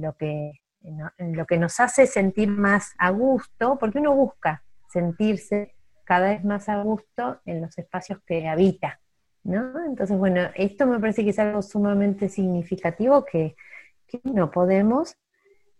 lo 0.00 0.12
que, 0.16 0.52
en 0.82 1.36
lo 1.36 1.46
que 1.46 1.58
nos 1.58 1.78
hace 1.78 2.06
sentir 2.06 2.48
más 2.48 2.92
a 2.98 3.10
gusto, 3.10 3.78
porque 3.78 4.00
uno 4.00 4.14
busca 4.14 4.64
sentirse 4.88 5.76
cada 6.10 6.30
vez 6.30 6.42
más 6.42 6.68
a 6.68 6.82
gusto 6.82 7.40
en 7.44 7.60
los 7.60 7.78
espacios 7.78 8.18
que 8.26 8.48
habita, 8.48 9.00
¿no? 9.44 9.84
Entonces, 9.86 10.18
bueno, 10.18 10.40
esto 10.56 10.84
me 10.88 10.98
parece 10.98 11.22
que 11.22 11.30
es 11.30 11.38
algo 11.38 11.62
sumamente 11.62 12.28
significativo 12.28 13.24
que, 13.24 13.54
no 14.24 14.50
podemos, 14.50 15.14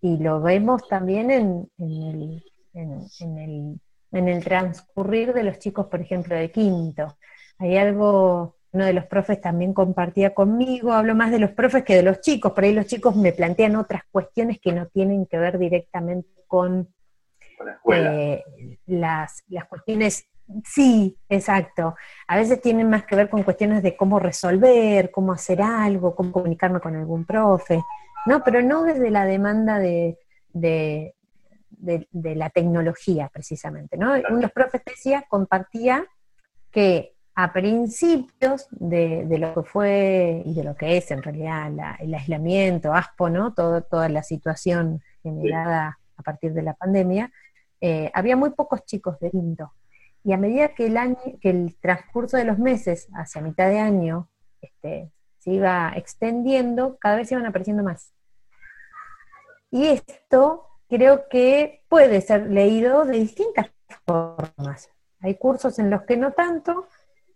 y 0.00 0.18
lo 0.18 0.40
vemos 0.40 0.86
también 0.86 1.32
en, 1.32 1.68
el, 1.78 2.44
en, 2.74 4.28
el, 4.28 4.44
transcurrir 4.44 5.32
de 5.34 5.42
los 5.42 5.58
chicos, 5.58 5.86
por 5.86 6.00
ejemplo, 6.00 6.36
de 6.36 6.52
quinto. 6.52 7.18
Hay 7.58 7.76
algo, 7.76 8.54
uno 8.70 8.84
de 8.84 8.92
los 8.92 9.06
profes 9.06 9.40
también 9.40 9.74
compartía 9.74 10.32
conmigo, 10.32 10.92
hablo 10.92 11.16
más 11.16 11.32
de 11.32 11.40
los 11.40 11.50
profes 11.50 11.82
que 11.82 11.96
de 11.96 12.04
los 12.04 12.20
chicos, 12.20 12.52
por 12.52 12.62
ahí 12.62 12.72
los 12.72 12.86
chicos 12.86 13.16
me 13.16 13.32
plantean 13.32 13.74
otras 13.74 14.02
cuestiones 14.12 14.60
que 14.60 14.72
no 14.72 14.86
tienen 14.86 15.26
que 15.26 15.38
ver 15.38 15.58
directamente 15.58 16.28
con, 16.46 16.88
eh, 17.92 18.42
las, 18.86 19.44
las 19.48 19.66
cuestiones 19.66 20.26
Sí, 20.64 21.16
exacto. 21.28 21.94
A 22.26 22.36
veces 22.36 22.60
tienen 22.60 22.90
más 22.90 23.04
que 23.04 23.16
ver 23.16 23.30
con 23.30 23.42
cuestiones 23.42 23.82
de 23.82 23.96
cómo 23.96 24.18
resolver, 24.18 25.10
cómo 25.10 25.32
hacer 25.32 25.62
algo, 25.62 26.14
cómo 26.14 26.32
comunicarme 26.32 26.80
con 26.80 26.96
algún 26.96 27.24
profe. 27.24 27.82
No, 28.26 28.42
pero 28.44 28.62
no 28.62 28.82
desde 28.82 29.10
la 29.10 29.24
demanda 29.24 29.78
de, 29.78 30.18
de, 30.52 31.14
la 32.12 32.50
tecnología, 32.50 33.30
precisamente. 33.32 33.96
¿no? 33.96 34.12
Uno 34.12 34.36
de 34.36 34.42
los 34.42 34.52
profes 34.52 34.82
decía, 34.84 35.24
compartía 35.28 36.04
que 36.70 37.14
a 37.34 37.52
principios 37.52 38.66
de, 38.70 39.26
lo 39.38 39.54
que 39.54 39.62
fue 39.62 40.42
y 40.44 40.54
de 40.54 40.64
lo 40.64 40.74
que 40.74 40.96
es 40.96 41.10
en 41.10 41.22
realidad 41.22 41.96
el 42.00 42.14
aislamiento, 42.14 42.92
ASPO, 42.92 43.30
¿no? 43.30 43.54
Todo, 43.54 43.82
toda 43.82 44.08
la 44.08 44.22
situación 44.22 45.00
generada 45.22 45.98
a 46.16 46.22
partir 46.22 46.52
de 46.52 46.62
la 46.62 46.74
pandemia, 46.74 47.32
eh, 47.80 48.10
había 48.14 48.36
muy 48.36 48.50
pocos 48.50 48.84
chicos 48.84 49.18
de 49.20 49.30
quinto. 49.30 49.72
Y 50.22 50.32
a 50.32 50.36
medida 50.36 50.74
que 50.74 50.86
el, 50.86 50.96
año, 50.96 51.16
que 51.40 51.50
el 51.50 51.76
transcurso 51.80 52.36
de 52.36 52.44
los 52.44 52.58
meses, 52.58 53.08
hacia 53.14 53.40
mitad 53.40 53.68
de 53.68 53.78
año, 53.78 54.28
este, 54.60 55.10
se 55.38 55.52
iba 55.52 55.92
extendiendo, 55.96 56.98
cada 56.98 57.16
vez 57.16 57.32
iban 57.32 57.46
apareciendo 57.46 57.82
más. 57.82 58.12
Y 59.70 59.86
esto 59.86 60.66
creo 60.88 61.28
que 61.28 61.82
puede 61.88 62.20
ser 62.20 62.50
leído 62.50 63.04
de 63.04 63.18
distintas 63.18 63.70
formas. 64.04 64.90
Hay 65.20 65.36
cursos 65.36 65.78
en 65.78 65.88
los 65.88 66.02
que 66.02 66.16
no 66.16 66.32
tanto, 66.32 66.88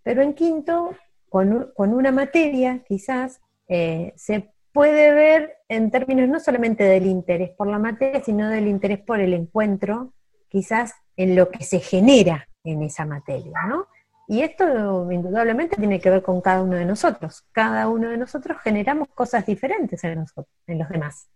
pero 0.03 0.21
en 0.23 0.35
quinto, 0.35 0.95
con, 1.29 1.73
una 1.77 2.13
materia 2.13 2.83
quizás, 2.87 3.41
eh, 3.69 4.13
se 4.17 4.53
puede 4.73 5.15
ver 5.15 5.57
en 5.69 5.91
términos 5.91 6.29
no 6.29 6.41
solamente 6.41 6.85
del 6.85 7.07
interés 7.07 7.51
por 7.51 7.69
la 7.69 7.79
materia, 7.79 8.23
sino 8.23 8.49
del 8.51 8.67
interés 8.67 8.99
por 8.99 9.21
el 9.21 9.33
encuentro, 9.33 10.13
quizás 10.55 10.95
en 11.17 11.35
lo 11.35 11.51
que 11.51 11.65
se 11.65 11.81
genera 11.81 12.47
en 12.63 12.85
esa 12.85 13.05
materia, 13.05 13.59
¿no? 13.67 13.89
Y 14.29 14.43
esto 14.43 15.11
indudablemente 15.11 15.75
tiene 15.75 15.99
que 15.99 16.11
ver 16.11 16.23
con 16.23 16.41
cada 16.41 16.63
uno 16.63 16.77
de 16.77 16.85
nosotros. 16.85 17.45
Cada 17.51 17.89
uno 17.89 18.09
de 18.09 18.17
nosotros 18.17 18.59
generamos 18.63 19.09
cosas 19.09 19.45
diferentes 19.45 20.05
en 20.05 20.21
nosotros, 20.21 20.55
en 20.69 20.79
los 20.79 20.89
demás. 20.89 21.29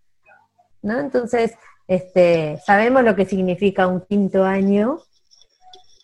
¿no? 0.81 0.97
Entonces, 1.01 1.53
este, 1.85 2.59
sabemos 2.65 3.03
lo 3.03 3.13
que 3.13 3.25
significa 3.25 3.87
un 3.87 3.99
quinto 4.05 4.45
año 4.45 4.99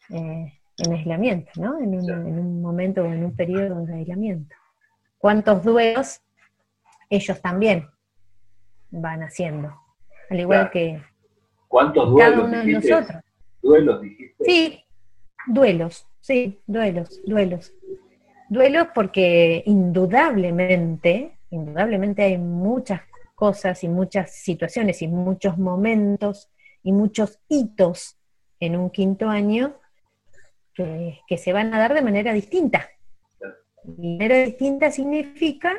eh, 0.09 0.51
en 0.77 0.91
aislamiento, 0.91 1.51
¿no? 1.55 1.79
En 1.79 1.97
un, 1.97 2.61
momento 2.61 3.03
o 3.03 3.05
en 3.05 3.23
un 3.23 3.33
periodo 3.33 3.85
de 3.85 3.93
aislamiento. 3.95 4.53
¿Cuántos 5.17 5.63
duelos 5.63 6.19
ellos 7.09 7.41
también 7.41 7.87
van 8.91 9.23
haciendo? 9.23 9.73
Al 10.29 10.39
igual 10.41 10.69
que 10.69 11.01
¿Cuántos 11.75 12.09
duelos 12.09 12.31
cada 12.31 12.47
uno 12.47 12.57
de 12.63 12.71
nosotros. 12.71 13.21
¿Duelos 13.61 14.01
dijiste? 14.01 14.45
Sí, 14.45 14.85
duelos, 15.45 16.07
sí, 16.21 16.61
duelos, 16.65 17.21
duelos. 17.25 17.73
Duelos 18.47 18.87
porque 18.95 19.61
indudablemente, 19.65 21.37
indudablemente 21.49 22.23
hay 22.23 22.37
muchas 22.37 23.01
cosas 23.35 23.83
y 23.83 23.89
muchas 23.89 24.31
situaciones 24.35 25.01
y 25.01 25.09
muchos 25.09 25.57
momentos 25.57 26.49
y 26.81 26.93
muchos 26.93 27.41
hitos 27.49 28.17
en 28.61 28.77
un 28.77 28.89
quinto 28.89 29.27
año 29.27 29.75
que, 30.73 31.19
se 31.37 31.51
van 31.51 31.73
a 31.73 31.79
dar 31.79 31.93
de 31.93 32.01
manera 32.03 32.31
distinta. 32.31 32.87
De 33.83 34.17
manera 34.17 34.37
distinta 34.37 34.91
significa 34.91 35.73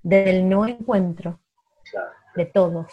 del 0.00 0.48
no 0.48 0.64
encuentro 0.64 1.40
de 2.36 2.46
todos. 2.46 2.86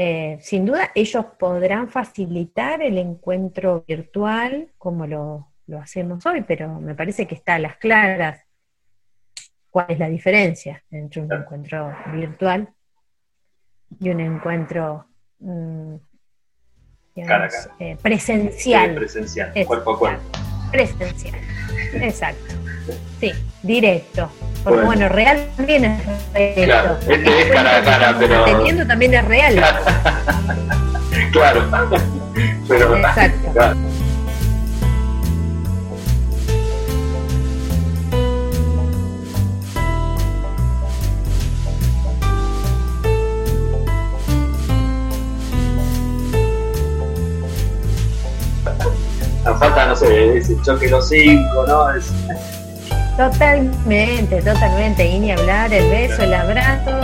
Eh, 0.00 0.38
sin 0.40 0.64
duda, 0.64 0.92
ellos 0.94 1.24
podrán 1.40 1.88
facilitar 1.88 2.80
el 2.82 2.98
encuentro 2.98 3.84
virtual 3.84 4.68
como 4.78 5.08
lo, 5.08 5.48
lo 5.66 5.80
hacemos 5.80 6.24
hoy, 6.24 6.44
pero 6.46 6.72
me 6.78 6.94
parece 6.94 7.26
que 7.26 7.34
está 7.34 7.56
a 7.56 7.58
las 7.58 7.78
claras 7.78 8.40
cuál 9.70 9.86
es 9.88 9.98
la 9.98 10.08
diferencia 10.08 10.84
entre 10.92 11.22
un 11.22 11.32
encuentro 11.32 11.92
virtual 12.12 12.68
y 13.98 14.10
un 14.10 14.20
encuentro 14.20 15.04
mm, 15.40 15.94
eh, 17.16 17.96
presencial. 18.00 18.94
presencial, 18.94 19.52
cuerpo 19.66 19.94
a 19.94 19.98
cuerpo. 19.98 20.22
Presencial, 20.70 21.40
exacto. 21.94 22.54
Sí, 23.18 23.32
directo. 23.64 24.30
Porque 24.68 24.84
bueno, 24.84 25.08
real 25.08 25.46
también 25.56 25.84
es 25.84 25.98
directo. 26.34 26.64
Claro, 26.64 26.98
este 27.08 27.40
es 27.40 27.50
cara 27.50 27.76
a 27.76 27.82
cara, 27.82 28.16
pero. 28.18 28.44
Teniendo 28.44 28.86
también 28.86 29.14
es 29.14 29.24
real. 29.24 29.54
claro. 31.32 31.64
pero, 32.68 32.96
exacto. 32.96 33.52
falta, 49.58 49.86
no 49.86 49.96
sé, 49.96 50.38
ese 50.38 50.56
choque 50.62 50.88
los 50.88 51.08
cinco, 51.08 51.64
¿no? 51.66 51.88
Totalmente, 53.18 54.40
totalmente. 54.42 55.04
Y 55.04 55.18
ni 55.18 55.32
hablar, 55.32 55.72
el 55.72 55.90
beso, 55.90 56.22
el 56.22 56.32
abrazo, 56.32 57.00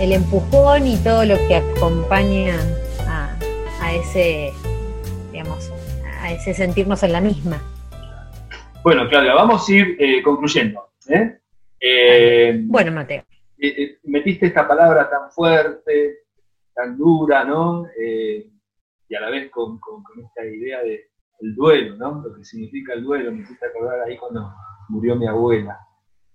el 0.00 0.12
empujón 0.12 0.86
y 0.86 0.96
todo 0.96 1.26
lo 1.26 1.36
que 1.46 1.56
acompaña 1.56 2.56
a, 3.06 3.94
ese, 3.94 4.50
digamos, 5.30 5.70
a 6.22 6.32
ese 6.32 6.54
sentirnos 6.54 7.02
en 7.02 7.12
la 7.12 7.20
misma. 7.20 7.60
Bueno, 8.82 9.06
Claudia, 9.10 9.34
vamos 9.34 9.68
a 9.68 9.72
ir 9.74 9.94
eh, 9.98 10.22
concluyendo. 10.22 10.88
¿eh? 11.10 11.38
Eh, 11.80 12.60
bueno, 12.62 12.90
Mateo. 12.90 13.24
metiste 14.04 14.46
esta 14.46 14.66
palabra 14.66 15.10
tan 15.10 15.30
fuerte, 15.30 16.20
tan 16.74 16.96
dura, 16.96 17.44
¿no? 17.44 17.86
y 19.06 19.14
a 19.14 19.20
la 19.20 19.28
vez 19.28 19.50
con 19.50 19.78
esta 20.18 20.46
idea 20.46 20.82
de, 20.82 21.10
el 21.40 21.54
duelo, 21.54 21.96
¿no? 21.96 22.22
Lo 22.26 22.34
que 22.34 22.44
significa 22.44 22.94
el 22.94 23.04
duelo. 23.04 23.32
Me 23.32 23.42
hiciste 23.42 23.66
acordar 23.66 24.00
ahí 24.00 24.16
cuando 24.16 24.50
murió 24.88 25.16
mi 25.16 25.26
abuela. 25.26 25.78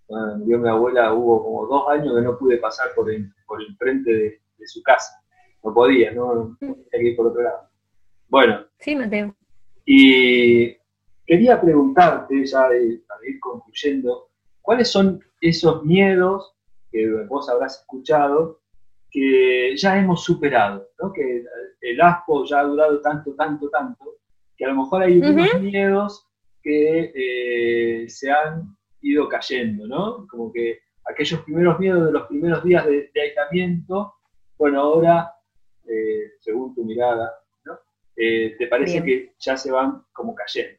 Cuando 0.05 0.37
murió 0.37 0.59
mi 0.59 0.69
abuela 0.69 1.13
hubo 1.13 1.43
como 1.43 1.67
dos 1.67 1.89
años 1.89 2.15
que 2.15 2.21
no 2.21 2.37
pude 2.37 2.57
pasar 2.57 2.89
por 2.95 3.11
el, 3.11 3.31
por 3.45 3.61
el 3.61 3.75
frente 3.77 4.11
de, 4.11 4.41
su 4.65 4.83
casa. 4.83 5.21
No 5.63 5.73
podía, 5.73 6.11
¿no? 6.11 6.57
Tenía 6.59 6.85
que 6.91 7.09
ir 7.09 7.15
por 7.15 7.27
otro 7.27 7.41
lado. 7.41 7.69
Bueno. 8.27 8.65
Sí, 8.77 8.95
Mateo. 8.95 9.33
Y 9.85 10.75
quería 11.25 11.59
preguntarte, 11.59 12.45
ya 12.45 12.63
para 12.63 13.27
ir 13.27 13.39
concluyendo, 13.39 14.29
¿cuáles 14.61 14.89
son 14.89 15.23
esos 15.41 15.83
miedos 15.85 16.53
que 16.91 17.09
vos 17.27 17.49
habrás 17.49 17.79
escuchado 17.79 18.59
que 19.09 19.75
ya 19.75 19.97
hemos 19.97 20.23
superado, 20.23 20.87
¿no? 21.01 21.11
que 21.11 21.43
el 21.81 22.01
ASPO 22.01 22.45
ya 22.45 22.59
ha 22.59 22.63
durado 22.63 23.01
tanto, 23.01 23.33
tanto, 23.35 23.69
tanto, 23.69 24.17
que 24.55 24.65
a 24.65 24.69
lo 24.69 24.83
mejor 24.83 25.03
hay 25.03 25.19
unos 25.19 25.61
miedos 25.61 26.28
que 26.69 28.03
eh, 28.03 28.09
se 28.09 28.29
han 28.29 28.77
ido 29.01 29.27
cayendo, 29.27 29.87
¿no? 29.87 30.27
Como 30.27 30.51
que 30.51 30.81
aquellos 31.03 31.41
primeros 31.41 31.79
miedos 31.79 32.05
de 32.05 32.11
los 32.11 32.27
primeros 32.27 32.63
días 32.63 32.85
de, 32.85 33.09
aislamiento, 33.15 34.13
bueno, 34.57 34.81
ahora, 34.81 35.33
eh, 35.87 36.33
según 36.39 36.75
tu 36.75 36.85
mirada, 36.85 37.33
¿no? 37.65 37.79
Eh, 38.15 38.55
¿Te 38.57 38.67
parece 38.67 39.03
que 39.03 39.33
ya 39.39 39.57
se 39.57 39.71
van 39.71 40.03
como 40.11 40.35
cayendo? 40.35 40.77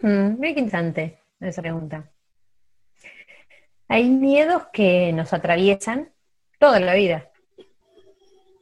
Mm, 0.00 0.38
muy 0.38 0.48
interesante 0.48 1.20
esa 1.38 1.62
pregunta. 1.62 2.10
Hay 3.86 4.08
miedos 4.08 4.64
que 4.72 5.12
nos 5.12 5.32
atraviesan 5.32 6.10
toda 6.58 6.80
la 6.80 6.94
vida, 6.94 7.30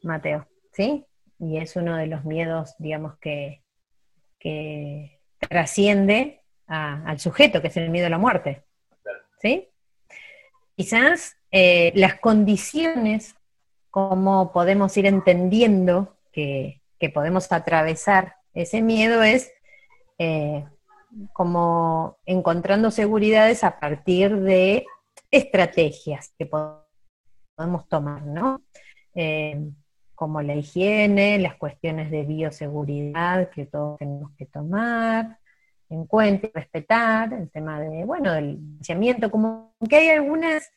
Mateo, 0.03 0.47
¿sí? 0.73 1.07
y 1.39 1.57
es 1.57 1.75
uno 1.77 1.97
de 1.97 2.07
los 2.07 2.25
miedos, 2.25 2.75
digamos, 2.79 3.17
que, 3.19 3.63
trasciende 5.39 6.43
al 6.67 7.19
sujeto, 7.19 7.61
que 7.61 7.69
es 7.69 7.77
el 7.77 7.91
miedo 7.91 8.07
a 8.07 8.11
la 8.11 8.19
muerte. 8.19 8.65
¿Sí? 9.41 9.69
Quizás 10.77 11.37
eh, 11.51 11.93
las 11.95 12.21
condiciones, 12.21 13.35
como 13.91 14.53
podemos 14.53 14.97
ir 14.97 15.07
entendiendo 15.07 16.17
que, 16.33 16.81
podemos 17.15 17.51
atravesar 17.51 18.37
ese 18.53 18.83
miedo, 18.83 19.23
es 19.23 19.51
eh, 20.19 20.67
como 21.33 22.19
encontrando 22.27 22.91
seguridades 22.91 23.65
a 23.65 23.81
partir 23.81 24.37
de 24.37 24.87
estrategias 25.31 26.35
que 26.39 26.47
podemos 26.47 27.89
tomar, 27.89 28.23
¿no? 28.23 28.63
Eh, 29.15 29.61
como 30.21 30.43
la 30.43 30.55
higiene, 30.55 31.39
las 31.39 31.55
cuestiones 31.55 32.11
de 32.11 32.25
bioseguridad 32.25 33.49
que 33.49 33.65
todos 33.65 33.99
tenemos 33.99 34.31
que 34.37 34.45
tomar 34.45 35.39
en 35.89 36.05
cuenta 36.05 36.47
y 36.47 36.51
respetar, 36.53 37.33
el 37.33 37.51
tema 37.51 37.81
de, 37.81 38.05
bueno, 38.05 38.35
del 38.35 38.59
distanciamiento, 38.59 39.31
como 39.31 39.75
que 39.89 39.97
hay 39.97 40.09
algunas, 40.11 40.71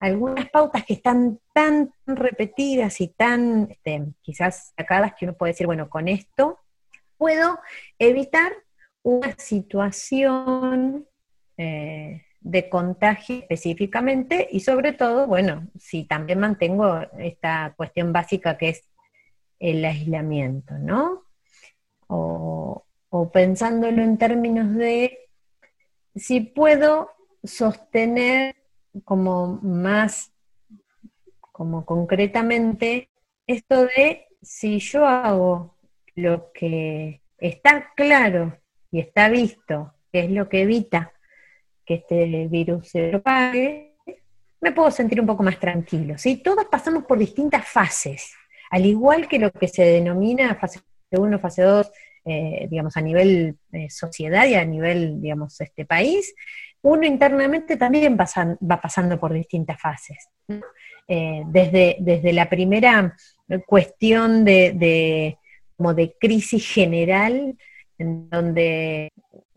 algunas 0.00 0.50
pautas 0.50 0.84
que 0.84 0.94
están 0.94 1.38
tan 1.52 1.94
repetidas 2.04 3.00
y 3.00 3.06
tan 3.06 3.68
este, 3.70 4.06
quizás 4.22 4.72
sacadas 4.76 5.14
que 5.16 5.24
uno 5.24 5.34
puede 5.34 5.52
decir, 5.52 5.66
bueno, 5.66 5.88
con 5.88 6.08
esto 6.08 6.58
puedo 7.16 7.60
evitar 7.96 8.52
una 9.04 9.36
situación 9.38 11.06
eh, 11.56 12.24
de 12.40 12.68
contagio 12.68 13.36
específicamente 13.36 14.48
y 14.50 14.60
sobre 14.60 14.92
todo, 14.92 15.26
bueno, 15.26 15.68
si 15.78 16.04
también 16.04 16.40
mantengo 16.40 17.00
esta 17.18 17.74
cuestión 17.76 18.12
básica 18.12 18.56
que 18.56 18.70
es 18.70 18.90
el 19.58 19.84
aislamiento, 19.84 20.78
¿no? 20.78 21.24
O, 22.06 22.86
pensándolo 23.32 24.02
en 24.02 24.16
términos 24.16 24.74
de 24.74 25.28
si 26.14 26.40
puedo 26.40 27.10
sostener 27.44 28.56
como 29.04 29.60
más, 29.62 30.32
como 31.52 31.84
concretamente, 31.84 33.10
esto 33.46 33.84
de 33.84 34.28
si 34.42 34.78
yo 34.78 35.06
hago 35.06 35.76
lo 36.14 36.50
que 36.52 37.20
está 37.38 37.92
claro 37.94 38.58
y 38.90 39.00
está 39.00 39.28
visto, 39.28 39.92
que 40.10 40.20
es 40.20 40.30
lo 40.30 40.48
que 40.48 40.62
evita 40.62 41.12
que 41.90 41.94
este 41.94 42.46
virus 42.46 42.88
se 42.88 43.08
propague, 43.08 43.94
me 44.60 44.70
puedo 44.70 44.92
sentir 44.92 45.20
un 45.20 45.26
poco 45.26 45.42
más 45.42 45.58
tranquilo. 45.58 46.16
¿sí? 46.18 46.36
Todos 46.36 46.66
pasamos 46.66 47.02
por 47.02 47.18
distintas 47.18 47.66
fases, 47.66 48.32
al 48.70 48.86
igual 48.86 49.26
que 49.26 49.40
lo 49.40 49.50
que 49.50 49.66
se 49.66 49.82
denomina 49.82 50.54
fase 50.54 50.78
1, 51.10 51.40
fase 51.40 51.62
2, 51.62 51.90
eh, 52.26 52.68
digamos, 52.70 52.96
a 52.96 53.00
nivel 53.00 53.56
eh, 53.72 53.90
sociedad 53.90 54.46
y 54.46 54.54
a 54.54 54.64
nivel, 54.64 55.20
digamos, 55.20 55.60
este 55.60 55.84
país, 55.84 56.32
uno 56.82 57.04
internamente 57.04 57.76
también 57.76 58.16
va 58.16 58.80
pasando 58.80 59.18
por 59.18 59.32
distintas 59.32 59.80
fases. 59.80 60.28
Eh, 61.08 61.42
desde, 61.46 61.96
desde 61.98 62.32
la 62.32 62.48
primera 62.48 63.16
cuestión 63.66 64.44
de, 64.44 65.36
como 65.76 65.92
de 65.92 66.14
crisis 66.20 66.72
general, 66.72 67.56
en 67.98 68.30
donde 68.30 69.10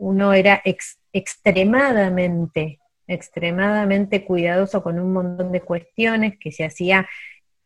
uno 0.03 0.33
era 0.33 0.61
extremadamente, 1.13 2.81
extremadamente 3.07 4.25
cuidadoso 4.25 4.83
con 4.83 4.99
un 4.99 5.13
montón 5.13 5.53
de 5.53 5.61
cuestiones, 5.61 6.37
que 6.37 6.51
se 6.51 6.65
hacía 6.65 7.07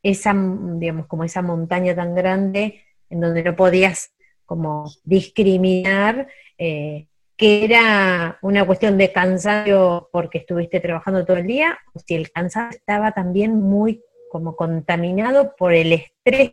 esa, 0.04 0.36
digamos, 0.76 1.08
como 1.08 1.24
esa 1.24 1.42
montaña 1.42 1.96
tan 1.96 2.14
grande 2.14 2.84
en 3.10 3.22
donde 3.22 3.42
no 3.42 3.56
podías 3.56 4.14
como 4.46 4.86
discriminar 5.04 6.28
eh, 6.60 7.08
que 7.36 7.66
era 7.66 8.38
una 8.42 8.66
cuestión 8.66 9.00
de 9.00 9.12
cansancio 9.12 10.10
porque 10.12 10.38
estuviste 10.38 10.80
trabajando 10.80 11.26
todo 11.26 11.38
el 11.38 11.48
día, 11.48 11.80
o 11.94 12.00
si 12.00 12.14
el 12.16 12.32
cansancio 12.32 12.78
estaba 12.78 13.14
también 13.14 13.60
muy 13.60 14.04
como 14.32 14.56
contaminado 14.56 15.56
por 15.56 15.74
el 15.74 15.92
estrés 15.94 16.52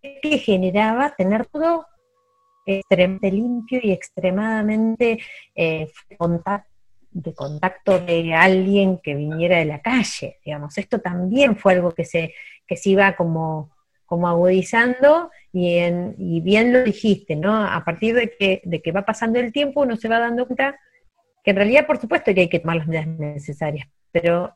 que 0.00 0.38
generaba 0.38 1.14
tener 1.16 1.46
todo 1.46 1.86
extremadamente 2.66 3.30
limpio 3.30 3.80
y 3.82 3.92
extremadamente 3.92 5.18
eh, 5.54 5.90
de 7.10 7.34
contacto 7.34 7.98
de 8.00 8.34
alguien 8.34 8.98
que 8.98 9.14
viniera 9.14 9.58
de 9.58 9.66
la 9.66 9.80
calle, 9.80 10.38
digamos. 10.44 10.76
Esto 10.78 11.00
también 11.00 11.56
fue 11.56 11.74
algo 11.74 11.92
que 11.92 12.04
se, 12.04 12.34
que 12.66 12.76
se 12.76 12.90
iba 12.90 13.14
como 13.16 13.70
como 14.06 14.28
agudizando 14.28 15.30
y, 15.52 15.78
en, 15.78 16.14
y 16.18 16.40
bien 16.42 16.72
lo 16.72 16.84
dijiste, 16.84 17.36
¿no? 17.36 17.64
A 17.64 17.84
partir 17.84 18.14
de 18.14 18.30
que, 18.30 18.60
de 18.64 18.82
que 18.82 18.92
va 18.92 19.02
pasando 19.02 19.40
el 19.40 19.50
tiempo 19.50 19.80
uno 19.80 19.96
se 19.96 20.08
va 20.08 20.18
dando 20.18 20.46
cuenta 20.46 20.78
que 21.42 21.50
en 21.50 21.56
realidad 21.56 21.86
por 21.86 21.98
supuesto 21.98 22.34
que 22.34 22.42
hay 22.42 22.48
que 22.48 22.58
tomar 22.58 22.76
las 22.76 22.86
medidas 22.86 23.06
necesarias, 23.06 23.88
pero 24.12 24.54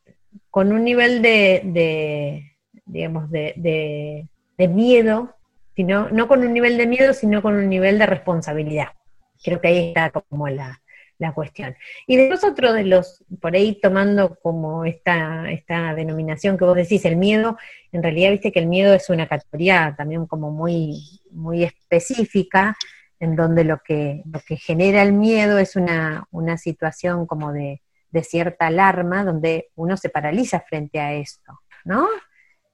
con 0.51 0.71
un 0.71 0.85
nivel 0.85 1.23
de, 1.23 1.62
de 1.64 2.53
digamos, 2.88 3.31
de, 3.31 4.27
de, 4.57 4.68
miedo, 4.68 5.35
sino, 5.79 6.09
no 6.09 6.27
con 6.27 6.41
un 6.41 6.53
nivel 6.53 6.77
de 6.77 6.88
miedo, 6.88 7.14
sino 7.14 7.41
con 7.41 7.55
un 7.55 7.69
nivel 7.69 8.01
de 8.01 8.07
responsabilidad. 8.07 8.88
Creo 9.41 9.61
que 9.61 9.69
ahí 9.69 9.88
está 9.91 10.11
como 10.11 10.49
la, 10.49 10.83
la 11.19 11.33
cuestión. 11.33 11.77
Y 12.09 12.17
después 12.17 12.43
otro 12.43 12.73
de 12.73 12.83
los, 12.83 13.25
por 13.41 13.55
ahí 13.55 13.79
tomando 13.81 14.37
como 14.43 14.85
esta, 14.85 15.49
esta 15.53 15.95
denominación 15.95 16.59
que 16.59 16.64
vos 16.64 16.75
decís, 16.75 17.05
el 17.05 17.14
miedo, 17.14 17.57
en 17.93 18.03
realidad 18.03 18.33
viste 18.33 18.51
que 18.51 18.59
el 18.59 18.67
miedo 18.67 18.93
es 18.93 19.09
una 19.09 19.29
categoría 19.29 19.95
también 19.97 20.27
como 20.27 20.51
muy, 20.51 21.21
muy 21.31 21.62
específica, 21.62 22.77
en 23.21 23.37
donde 23.37 23.62
lo 23.62 23.79
que, 23.79 24.25
lo 24.27 24.41
que 24.41 24.57
genera 24.57 25.03
el 25.03 25.12
miedo 25.12 25.61
es 25.61 25.77
una, 25.77 26.27
una 26.33 26.59
situación 26.59 27.25
como 27.25 27.53
de, 27.53 27.83
de 28.11 28.25
cierta 28.25 28.67
alarma, 28.67 29.25
donde 29.25 29.69
uno 29.77 29.97
se 29.97 30.09
paraliza 30.09 30.59
frente 30.59 30.99
a 30.99 31.14
esto, 31.14 31.61
¿no? 31.85 32.09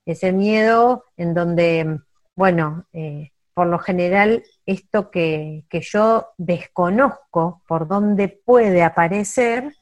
Ese 0.06 0.32
miedo 0.32 1.04
en 1.18 1.34
donde, 1.34 2.00
bueno, 2.36 2.86
eh, 2.92 3.30
por 3.54 3.68
lo 3.68 3.78
general 3.78 4.42
esto 4.66 5.10
que, 5.10 5.64
yo 5.70 6.28
desconozco 6.36 7.62
por 7.66 7.86
dónde 7.86 8.28
puede 8.28 8.82
aparecer 8.82 9.72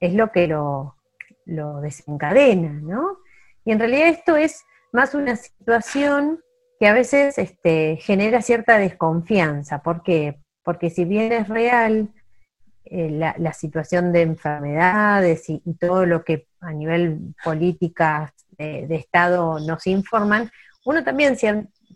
es 0.00 0.14
lo 0.14 0.32
que 0.32 0.48
lo, 0.48 0.94
desencadena, 1.82 2.72
¿no? 2.72 3.18
Y 3.64 3.72
en 3.72 3.78
realidad 3.78 4.08
esto 4.08 4.36
es 4.36 4.64
más 4.92 5.14
una 5.14 5.36
situación 5.36 6.40
que 6.78 6.86
a 6.86 6.92
veces 6.92 7.38
este, 7.38 7.96
genera 7.96 8.42
cierta 8.42 8.78
desconfianza. 8.78 9.82
¿Por 9.82 10.02
qué? 10.02 10.40
Porque 10.62 10.90
si 10.90 11.06
bien 11.06 11.32
es 11.32 11.48
real 11.48 12.10
eh, 12.84 13.10
la, 13.10 13.52
situación 13.54 14.12
de 14.12 14.22
enfermedades 14.22 15.48
y, 15.48 15.62
todo 15.80 16.04
lo 16.04 16.22
que 16.22 16.48
a 16.60 16.72
nivel 16.72 17.34
política 17.42 18.34
de, 18.58 18.86
de 18.86 18.96
Estado 18.96 19.58
nos 19.60 19.86
informan, 19.86 20.50
uno 20.84 21.02
también 21.02 21.36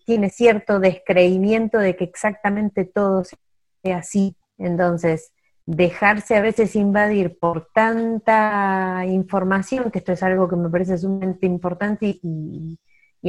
tiene 0.05 0.31
cierto 0.31 0.81
descreimiento 0.81 1.79
de 1.79 1.97
que 1.97 2.05
exactamente 2.05 2.85
todo 2.85 3.25
sea 3.25 3.99
así. 3.99 4.37
Entonces, 4.59 5.33
dejarse 5.67 6.37
a 6.37 6.41
veces 6.41 6.75
invadir 6.77 7.39
por 7.39 7.69
tanta 7.73 9.05
información, 9.07 9.91
que 9.91 9.99
esto 9.99 10.13
es 10.13 10.23
algo 10.23 10.49
que 10.49 10.57
me 10.57 10.71
parece 10.71 10.99
sumamente 10.99 11.47
importante 11.47 12.19
y, 12.23 12.79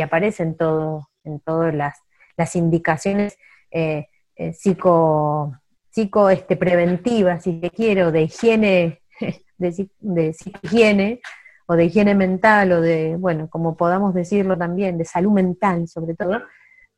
aparece 0.02 0.44
en 0.44 0.58
todo, 0.58 1.10
en 1.24 1.40
todas 1.40 1.74
las, 1.74 2.00
las 2.36 2.56
indicaciones 2.56 3.38
eh, 3.70 4.08
eh, 4.36 4.54
psico, 4.54 5.56
psico 5.92 6.30
este, 6.30 6.58
preventivas, 6.58 7.44
si 7.44 7.60
te 7.60 7.70
quiero, 7.70 8.12
de 8.12 8.24
higiene, 8.24 9.02
de, 9.58 9.90
de 10.00 10.36
higiene, 10.64 11.22
o 11.66 11.76
de 11.76 11.86
higiene 11.86 12.16
mental, 12.16 12.72
o 12.72 12.82
de, 12.82 13.16
bueno, 13.18 13.50
como 13.50 13.78
podamos 13.78 14.14
decirlo 14.14 14.58
también, 14.58 14.98
de 14.98 15.06
salud 15.06 15.32
mental 15.32 15.88
sobre 15.88 16.16
todo, 16.16 16.42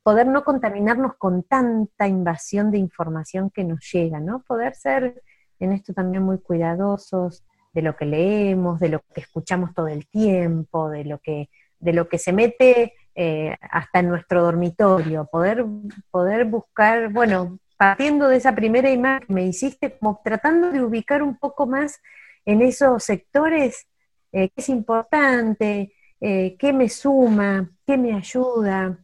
poder 0.05 0.27
no 0.27 0.43
contaminarnos 0.43 1.15
con 1.17 1.41
tanta 1.41 2.07
invasión 2.07 2.69
de 2.69 2.77
información 2.77 3.49
que 3.49 3.63
nos 3.63 3.91
llega, 3.91 4.19
¿no? 4.19 4.43
Poder 4.47 4.75
ser 4.75 5.23
en 5.59 5.71
esto 5.71 5.95
también 5.95 6.21
muy 6.21 6.37
cuidadosos 6.37 7.43
de 7.73 7.81
lo 7.81 7.95
que 7.95 8.05
leemos, 8.05 8.79
de 8.79 8.89
lo 8.89 8.99
que 9.15 9.21
escuchamos 9.21 9.73
todo 9.73 9.87
el 9.87 10.07
tiempo, 10.07 10.91
de 10.91 11.05
lo 11.05 11.17
que, 11.17 11.49
de 11.79 11.93
lo 11.93 12.07
que 12.07 12.19
se 12.19 12.33
mete 12.33 12.93
eh, 13.15 13.55
hasta 13.59 14.01
en 14.01 14.09
nuestro 14.09 14.43
dormitorio, 14.43 15.25
poder, 15.25 15.65
poder 16.11 16.45
buscar, 16.45 17.11
bueno, 17.11 17.57
partiendo 17.75 18.27
de 18.27 18.37
esa 18.37 18.53
primera 18.53 18.91
imagen 18.91 19.25
que 19.25 19.33
me 19.33 19.47
hiciste, 19.47 19.97
como 19.97 20.21
tratando 20.23 20.71
de 20.71 20.83
ubicar 20.83 21.23
un 21.23 21.35
poco 21.35 21.65
más 21.65 21.99
en 22.45 22.61
esos 22.61 23.03
sectores 23.03 23.87
eh, 24.31 24.49
qué 24.49 24.61
es 24.61 24.69
importante, 24.69 25.95
eh, 26.21 26.55
qué 26.59 26.73
me 26.73 26.89
suma, 26.89 27.71
qué 27.87 27.97
me 27.97 28.13
ayuda, 28.13 28.99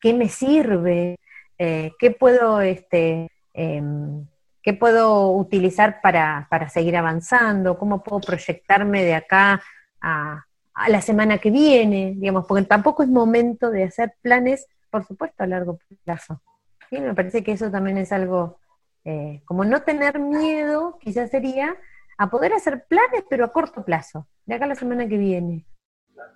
qué 0.00 0.14
me 0.14 0.28
sirve, 0.28 1.18
eh, 1.58 1.92
qué 1.98 2.10
puedo, 2.10 2.60
este, 2.60 3.30
em, 3.54 4.26
qué 4.62 4.74
puedo 4.74 5.30
utilizar 5.32 6.00
para, 6.00 6.48
seguir 6.68 6.96
avanzando, 6.96 7.78
cómo 7.78 8.02
puedo 8.02 8.20
proyectarme 8.20 9.04
de 9.04 9.14
acá 9.14 9.62
a, 10.00 10.44
la 10.88 11.00
semana 11.02 11.38
que 11.38 11.50
viene, 11.50 12.14
digamos, 12.16 12.46
porque 12.46 12.64
tampoco 12.64 13.02
es 13.02 13.08
momento 13.08 13.70
de 13.70 13.84
hacer 13.84 14.14
planes, 14.22 14.66
por 14.90 15.04
supuesto, 15.06 15.44
a 15.44 15.46
largo 15.46 15.78
plazo. 16.04 16.40
¿sí? 16.88 16.98
Me 16.98 17.14
parece 17.14 17.44
que 17.44 17.52
eso 17.52 17.70
también 17.70 17.98
es 17.98 18.10
algo, 18.10 18.58
eh, 19.04 19.42
como 19.44 19.64
no 19.64 19.82
tener 19.82 20.18
miedo, 20.18 20.98
quizás 20.98 21.30
sería 21.30 21.76
a 22.18 22.30
poder 22.30 22.54
hacer 22.54 22.86
planes, 22.86 23.24
pero 23.28 23.44
a 23.44 23.52
corto 23.52 23.84
plazo, 23.84 24.26
de 24.46 24.54
acá 24.54 24.64
a 24.64 24.68
la 24.68 24.74
semana 24.74 25.06
que 25.06 25.18
viene, 25.18 25.66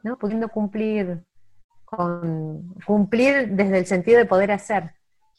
¿no? 0.03 0.19
Pudiendo 0.19 0.49
cumplir 0.49 1.25
cumplir 1.97 3.49
desde 3.51 3.79
el 3.79 3.87
sentido 3.87 4.19
de 4.19 4.27
poder 4.27 4.53
hacer 4.53 4.93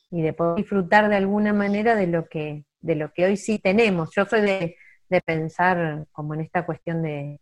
y 0.10 0.22
de 0.22 0.34
poder 0.34 0.56
disfrutar 0.56 1.10
de 1.10 1.15
alguna 1.15 1.54
manera 1.54 1.96
de 1.96 2.08
lo 2.08 2.28
que, 2.28 2.65
de 2.82 2.96
lo 2.96 3.13
que 3.13 3.26
hoy 3.26 3.38
sí 3.38 3.60
tenemos. 3.60 4.12
Yo 4.15 4.26
soy 4.26 4.41
de, 4.41 4.76
pensar 5.26 6.06
como 6.12 6.34
en 6.34 6.41
esta 6.41 6.65
cuestión 6.65 7.02
de, 7.02 7.39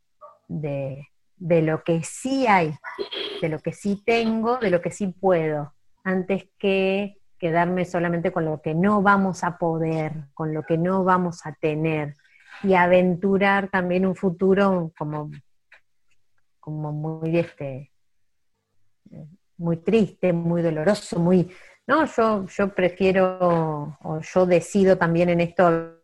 de, 0.48 1.08
de, 1.38 1.62
lo 1.62 1.84
que 1.84 2.04
sí 2.04 2.46
hay, 2.48 2.76
de 3.42 3.50
lo 3.50 3.60
que 3.60 3.74
sí 3.74 4.04
tengo, 4.06 4.58
de 4.58 4.70
lo 4.70 4.82
que 4.82 4.92
sí 4.92 5.08
puedo, 5.08 5.74
antes 6.04 6.48
que 6.60 7.18
quedarme 7.40 7.86
solamente 7.86 8.32
con 8.32 8.46
lo 8.46 8.62
que 8.62 8.76
no 8.76 9.02
vamos 9.02 9.44
a 9.44 9.58
poder, 9.58 10.14
con 10.34 10.54
lo 10.54 10.64
que 10.64 10.78
no 10.78 11.04
vamos 11.04 11.46
a 11.46 11.54
tener, 11.54 12.16
y 12.64 12.76
aventurar 12.76 13.70
también 13.70 14.06
un 14.06 14.16
futuro 14.16 14.92
como, 14.98 15.32
como 16.60 16.92
muy 16.92 17.38
este 17.38 17.92
muy 19.58 19.78
triste, 19.78 20.34
muy 20.34 20.62
doloroso, 20.62 21.20
muy... 21.20 21.52
No, 21.88 22.06
yo, 22.06 22.48
yo 22.48 22.74
prefiero, 22.74 23.98
o 24.02 24.20
yo 24.20 24.46
decido 24.46 24.98
también 24.98 25.30
en 25.30 25.40
esto 25.40 26.00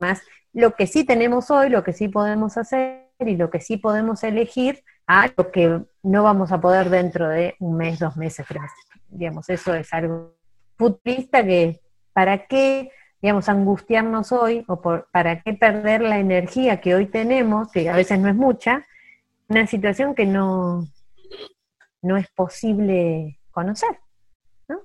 más 0.00 0.22
lo 0.52 0.74
que 0.74 0.86
sí 0.86 1.04
tenemos 1.04 1.50
hoy, 1.50 1.68
lo 1.68 1.82
que 1.82 1.92
sí 1.92 2.08
podemos 2.08 2.56
hacer 2.56 3.08
y 3.18 3.36
lo 3.36 3.50
que 3.50 3.60
sí 3.60 3.76
podemos 3.76 4.22
elegir 4.22 4.84
a 5.06 5.28
lo 5.36 5.50
que 5.50 5.82
no 6.02 6.22
vamos 6.22 6.52
a 6.52 6.60
poder 6.60 6.88
dentro 6.88 7.28
de 7.28 7.56
un 7.58 7.76
mes, 7.76 7.98
dos 7.98 8.16
meses, 8.16 8.46
tres. 8.46 8.70
Digamos, 9.08 9.48
eso 9.50 9.74
es 9.74 9.92
algo 9.92 10.36
futurista 10.76 11.44
que, 11.44 11.80
¿para 12.12 12.46
qué, 12.46 12.90
digamos, 13.20 13.48
angustiarnos 13.48 14.30
hoy 14.30 14.64
o 14.68 14.80
por, 14.80 15.08
para 15.12 15.42
qué 15.42 15.54
perder 15.54 16.02
la 16.02 16.18
energía 16.18 16.80
que 16.80 16.94
hoy 16.94 17.06
tenemos, 17.06 17.70
que 17.72 17.90
a 17.90 17.96
veces 17.96 18.18
no 18.20 18.28
es 18.28 18.36
mucha, 18.36 18.86
una 19.48 19.66
situación 19.66 20.14
que 20.14 20.26
no, 20.26 20.86
no 22.04 22.16
es 22.16 22.28
posible 22.30 23.40
conocer. 23.50 23.98
¿no? 24.68 24.80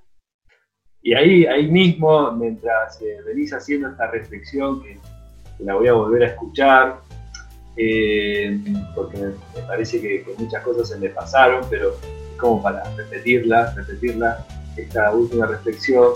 Y 1.01 1.13
ahí, 1.13 1.45
ahí 1.45 1.69
mismo, 1.69 2.31
mientras 2.31 3.01
eh, 3.01 3.17
venís 3.25 3.53
haciendo 3.53 3.89
esta 3.89 4.07
reflexión, 4.07 4.81
que, 4.81 4.97
la 5.59 5.75
voy 5.75 5.89
a 5.89 5.93
volver 5.93 6.23
a 6.23 6.27
escuchar, 6.27 7.01
eh, 7.75 8.57
porque 8.95 9.17
me 9.17 9.61
parece 9.67 9.99
que, 10.01 10.25
muchas 10.37 10.63
cosas 10.63 10.87
se 10.87 10.97
me 10.97 11.09
pasaron, 11.09 11.65
pero 11.69 11.97
como 12.37 12.63
para 12.63 12.83
repetirla, 12.95 13.73
repetirla, 13.75 14.45
esta 14.77 15.11
última 15.11 15.45
reflexión, 15.45 16.13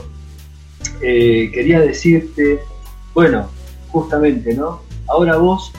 eh, 1.01 1.51
quería 1.53 1.81
decirte, 1.81 2.61
bueno, 3.13 3.49
justamente, 3.89 4.53
¿no? 4.53 4.81
Ahora 5.07 5.35
vos, 5.35 5.73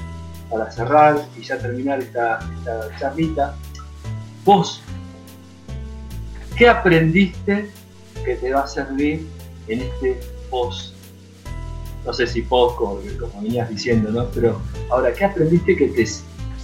para 0.51 0.71
cerrar 0.71 1.17
y 1.39 1.43
ya 1.43 1.59
terminar 1.59 2.01
esta, 2.01 2.41
esta 2.59 2.99
charlita, 2.99 3.57
vos, 4.45 4.83
¿qué 6.57 6.69
aprendiste 6.69 7.71
que 8.25 8.37
te 8.37 8.53
va 8.53 8.63
a 8.63 8.67
servir 8.67 9.27
en 9.69 9.83
este 9.83 10.21
post? 10.51 10.95
No 12.05 12.13
sé 12.13 12.27
si 12.27 12.43
post, 12.43 12.77
como, 12.77 13.01
venías 13.41 13.69
diciendo, 13.71 14.11
¿no? 14.11 14.27
Pero 14.35 14.61
ahora, 14.91 15.13
¿qué 15.13 15.25
aprendiste 15.25 15.77
que 15.77 15.89
te 15.89 16.07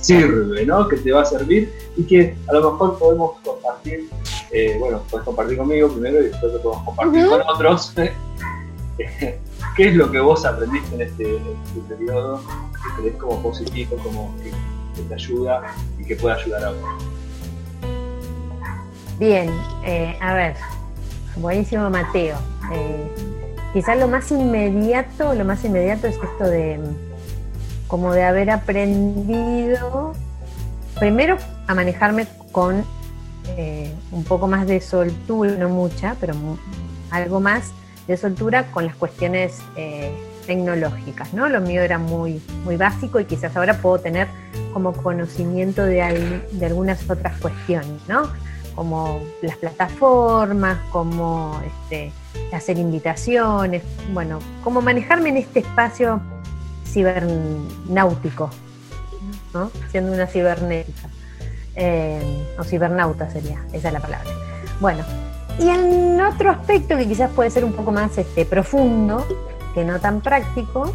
sirve, 0.00 0.66
¿no? 0.66 0.86
Que 0.88 0.96
te 0.96 1.12
va 1.12 1.22
a 1.22 1.24
servir 1.24 1.72
y 1.96 2.04
que 2.04 2.36
a 2.48 2.52
lo 2.52 2.72
mejor 2.72 2.98
podemos 2.98 3.38
compartir, 3.42 4.08
eh, 4.52 4.76
bueno, 4.78 5.02
puedes 5.10 5.24
compartir 5.24 5.56
conmigo 5.56 5.88
primero 5.88 6.20
y 6.20 6.24
después 6.24 6.52
lo 6.52 6.62
podemos 6.62 6.84
compartir 6.84 7.26
con 7.26 7.42
otros. 7.42 7.94
¿Qué 9.76 9.88
es 9.88 9.94
lo 9.94 10.10
que 10.10 10.20
vos 10.20 10.44
aprendiste 10.44 10.94
en 10.94 11.00
este, 11.00 11.36
este 11.36 11.80
periodo 11.88 12.40
que 12.40 13.02
crees 13.02 13.16
como 13.16 13.42
positivo, 13.42 13.96
como 14.02 14.34
que, 14.42 14.50
te 15.08 15.14
ayuda 15.14 15.62
y 15.98 16.04
que 16.04 16.16
puede 16.16 16.34
ayudar 16.34 16.64
a 16.64 16.70
otros? 16.72 17.19
Bien, 19.20 19.50
eh, 19.84 20.16
a 20.18 20.32
ver, 20.32 20.54
buenísimo 21.36 21.90
Mateo. 21.90 22.38
Eh, 22.72 23.12
quizás 23.74 23.98
lo 23.98 24.08
más 24.08 24.32
inmediato, 24.32 25.34
lo 25.34 25.44
más 25.44 25.62
inmediato 25.62 26.06
es 26.06 26.16
esto 26.16 26.44
de 26.44 26.80
como 27.86 28.14
de 28.14 28.22
haber 28.22 28.48
aprendido 28.48 30.14
primero 30.98 31.36
a 31.66 31.74
manejarme 31.74 32.28
con 32.50 32.82
eh, 33.58 33.92
un 34.10 34.24
poco 34.24 34.46
más 34.48 34.66
de 34.66 34.80
soltura, 34.80 35.52
no 35.52 35.68
mucha, 35.68 36.16
pero 36.18 36.32
algo 37.10 37.40
más 37.40 37.72
de 38.08 38.16
soltura 38.16 38.70
con 38.70 38.86
las 38.86 38.96
cuestiones 38.96 39.58
tecnológicas, 40.46 41.34
¿no? 41.34 41.46
Lo 41.50 41.60
mío 41.60 41.82
era 41.82 41.98
muy, 41.98 42.40
muy 42.64 42.78
básico 42.78 43.20
y 43.20 43.26
quizás 43.26 43.54
ahora 43.54 43.82
puedo 43.82 43.98
tener 43.98 44.28
como 44.72 44.94
conocimiento 44.94 45.84
de, 45.84 46.40
de 46.52 46.66
algunas 46.66 47.10
otras 47.10 47.38
cuestiones, 47.38 48.00
¿no? 48.08 48.30
Como 48.80 49.20
las 49.42 49.58
plataformas, 49.58 50.78
como 50.90 51.60
este, 51.66 52.12
hacer 52.50 52.78
invitaciones, 52.78 53.82
bueno, 54.14 54.38
como 54.64 54.80
manejarme 54.80 55.28
en 55.28 55.36
este 55.36 55.58
espacio 55.58 56.22
cibernáutico, 56.86 58.48
¿no? 59.52 59.70
siendo 59.90 60.12
una 60.14 60.26
cibernética, 60.26 61.10
eh, 61.76 62.48
o 62.58 62.64
cibernauta 62.64 63.28
sería, 63.28 63.62
esa 63.74 63.88
es 63.88 63.92
la 63.92 64.00
palabra. 64.00 64.30
Bueno, 64.80 65.04
y 65.58 65.68
en 65.68 66.18
otro 66.18 66.50
aspecto 66.50 66.96
que 66.96 67.06
quizás 67.06 67.30
puede 67.32 67.50
ser 67.50 67.66
un 67.66 67.74
poco 67.74 67.92
más 67.92 68.16
este, 68.16 68.46
profundo, 68.46 69.26
que 69.74 69.84
no 69.84 70.00
tan 70.00 70.22
práctico, 70.22 70.94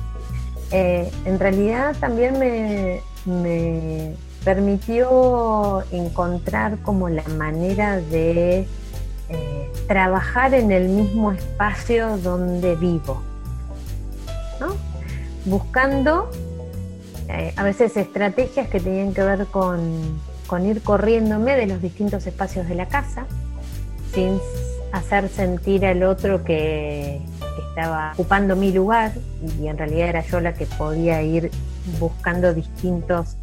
eh, 0.72 1.12
en 1.26 1.40
realidad 1.40 1.96
también 2.00 2.40
me, 2.40 3.02
me 3.26 4.16
permitió 4.46 5.84
encontrar 5.92 6.78
como 6.84 7.10
la 7.10 7.24
manera 7.30 7.98
de 7.98 8.68
eh, 9.30 9.72
trabajar 9.88 10.54
en 10.54 10.72
el 10.72 10.88
mismo 10.88 11.32
espacio 11.32 12.18
donde 12.18 12.76
vivo. 12.76 13.22
buscando 15.46 16.30
eh, 17.28 17.54
a 17.56 17.64
veces 17.64 17.98
estrategias 17.98 18.68
que 18.68 18.80
tenían 18.80 19.14
que 19.14 19.24
ver 19.24 19.46
con, 19.48 20.20
ir 20.64 20.82
corriéndome 20.82 21.56
de 21.56 21.68
los 21.68 21.82
distintos 21.82 22.26
espacios 22.26 22.68
de 22.68 22.76
la 22.76 22.88
casa, 22.88 23.26
sin 24.14 24.40
hacer 24.92 25.30
sentir 25.30 25.86
al 25.86 26.04
otro 26.04 26.44
que, 26.44 27.22
estaba 27.70 28.14
ocupando 28.14 28.56
mi 28.56 28.72
lugar 28.72 29.12
y 29.60 29.68
en 29.68 29.78
realidad 29.78 30.08
era 30.08 30.22
yo 30.22 30.40
la 30.40 30.54
que 30.54 30.66
podía 30.66 31.22
ir 31.22 31.52
buscando 32.00 32.54
distintos 32.54 33.36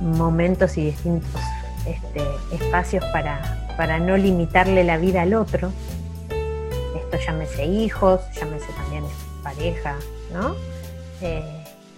momentos 0.00 0.76
y 0.76 0.86
distintos 0.86 1.40
este, 1.86 2.22
espacios 2.52 3.04
para, 3.12 3.66
para 3.76 3.98
no 3.98 4.16
limitarle 4.16 4.84
la 4.84 4.98
vida 4.98 5.22
al 5.22 5.34
otro. 5.34 5.72
Esto 6.96 7.18
llámese 7.26 7.64
hijos, 7.64 8.20
llámese 8.34 8.66
también 8.72 9.04
pareja, 9.42 9.96
¿no? 10.32 10.54
Eh, 11.20 11.42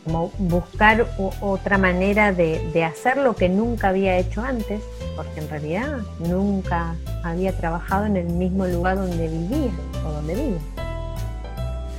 como 0.04 0.32
buscar 0.38 1.06
otra 1.40 1.76
manera 1.76 2.32
de, 2.32 2.84
hacer 2.84 3.18
lo 3.18 3.36
que 3.36 3.48
nunca 3.48 3.88
había 3.90 4.16
hecho 4.16 4.42
antes, 4.42 4.80
porque 5.14 5.40
en 5.40 5.48
realidad 5.48 5.98
nunca 6.20 6.94
había 7.22 7.52
trabajado 7.52 8.06
en 8.06 8.16
el 8.16 8.26
mismo 8.26 8.66
lugar 8.66 8.96
donde 8.96 9.28
vivía 9.28 9.70
o 10.06 10.12
donde 10.12 10.34
vivo. 10.34 10.58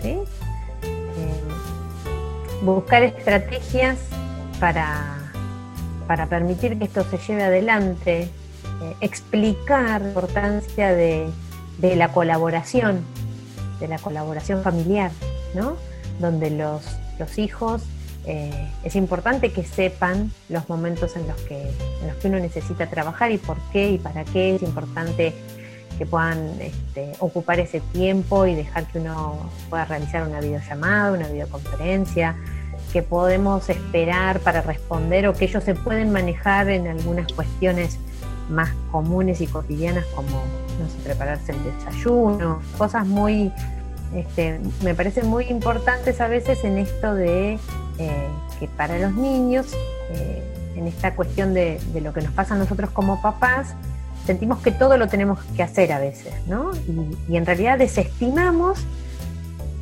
Eh, 0.04 0.24
buscar 2.64 3.04
estrategias 3.04 4.00
para, 4.60 5.21
para 6.08 6.28
permitir 6.28 6.78
que 6.78 6.86
esto 6.86 7.04
se 7.04 7.18
lleve 7.18 7.44
adelante, 7.44 8.22
eh, 8.22 8.30
explicar 9.02 10.02
la 10.02 10.08
importancia 10.10 10.94
de, 10.94 11.28
de 11.80 11.96
la 11.96 12.12
colaboración, 12.12 13.02
de 13.80 13.88
la 13.88 13.98
colaboración 13.98 14.64
familiar, 14.64 15.12
¿no? 15.54 15.76
donde 16.20 16.52
los 16.52 16.84
los 17.22 17.38
hijos, 17.38 17.84
eh, 18.26 18.70
es 18.84 18.96
importante 18.96 19.52
que 19.52 19.64
sepan 19.64 20.32
los 20.50 20.68
momentos 20.70 21.16
en 21.16 21.28
los, 21.28 21.40
que, 21.42 21.62
en 21.62 22.08
los 22.08 22.18
que 22.18 22.28
uno 22.28 22.40
necesita 22.40 22.88
trabajar 22.88 23.32
y 23.32 23.38
por 23.38 23.58
qué 23.72 23.92
y 23.92 23.98
para 23.98 24.26
qué 24.26 24.56
es 24.56 24.64
importante 24.64 25.34
que 25.98 26.06
puedan 26.06 26.60
este, 26.60 27.14
ocupar 27.20 27.60
ese 27.60 27.80
tiempo 27.94 28.46
y 28.46 28.56
dejar 28.56 28.88
que 28.88 29.00
uno 29.00 29.50
pueda 29.70 29.86
realizar 29.86 30.28
una 30.28 30.40
videollamada, 30.40 31.12
una 31.12 31.28
videoconferencia, 31.28 32.36
que 32.92 33.04
podemos 33.04 33.70
esperar 33.70 34.40
para 34.40 34.62
responder 34.62 35.28
o 35.28 35.34
que 35.34 35.46
ellos 35.46 35.64
se 35.64 35.76
pueden 35.76 36.12
manejar 36.12 36.70
en 36.70 36.88
algunas 36.88 37.32
cuestiones 37.34 37.98
más 38.50 38.70
comunes 38.92 39.42
y 39.42 39.48
cotidianas 39.48 40.06
como 40.16 40.30
no 40.30 40.90
sé, 40.90 40.98
prepararse 41.04 41.54
el 41.54 41.64
desayuno, 41.64 42.62
cosas 42.78 43.06
muy 43.06 43.52
este, 44.16 44.60
me 44.84 44.94
parece 44.94 45.24
muy 45.24 45.46
importantes 45.46 46.20
a 46.20 46.28
veces 46.28 46.64
en 46.66 46.78
esto 46.78 47.14
de 47.16 47.54
eh, 47.98 48.28
que 48.60 48.68
para 48.68 49.00
los 49.00 49.14
niños, 49.14 49.68
eh, 50.12 50.44
en 50.76 50.88
esta 50.88 51.16
cuestión 51.16 51.54
de, 51.54 51.80
lo 52.02 52.14
que 52.14 52.22
nos 52.22 52.34
pasa 52.34 52.56
a 52.56 52.58
nosotros 52.58 52.90
como 52.90 53.22
papás, 53.22 53.74
sentimos 54.26 54.60
que 54.60 54.72
todo 54.72 54.98
lo 54.98 55.08
tenemos 55.08 55.40
que 55.56 55.64
hacer 55.64 55.94
a 55.94 56.00
veces, 56.00 56.34
¿no? 56.48 56.72
y 57.28 57.38
en 57.38 57.46
realidad 57.46 57.78
desestimamos 57.78 58.86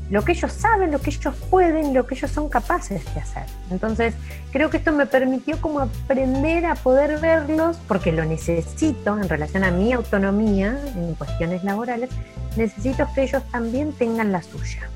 lo 0.10 0.24
que 0.24 0.32
ellos 0.32 0.52
saben, 0.52 0.92
lo 0.92 1.00
que 1.00 1.12
ellos 1.12 1.36
pueden, 1.50 1.94
lo 1.94 2.08
que 2.08 2.16
ellos 2.16 2.32
son 2.32 2.50
capaces 2.50 3.04
de 3.14 3.22
hacer. 3.22 3.44
Entonces, 3.70 4.16
creo 4.52 4.70
que 4.70 4.78
esto 4.78 4.92
me 4.92 5.06
permitió 5.06 5.62
como 5.62 5.82
aprender 5.82 6.66
a 6.66 6.76
poder 6.76 7.20
verlos, 7.20 7.78
porque 7.88 8.12
lo 8.12 8.26
necesito 8.26 9.18
en 9.18 9.30
relación 9.30 9.64
a 9.64 9.72
mi 9.72 9.94
autonomía 9.94 10.80
en 10.96 11.14
cuestiones 11.16 11.64
laborales, 11.64 12.10
necesito 12.56 13.08
que 13.14 13.24
ellos 13.24 13.44
también 13.52 13.94
tengan 13.94 14.32
la 14.32 14.42
suya. 14.42 14.90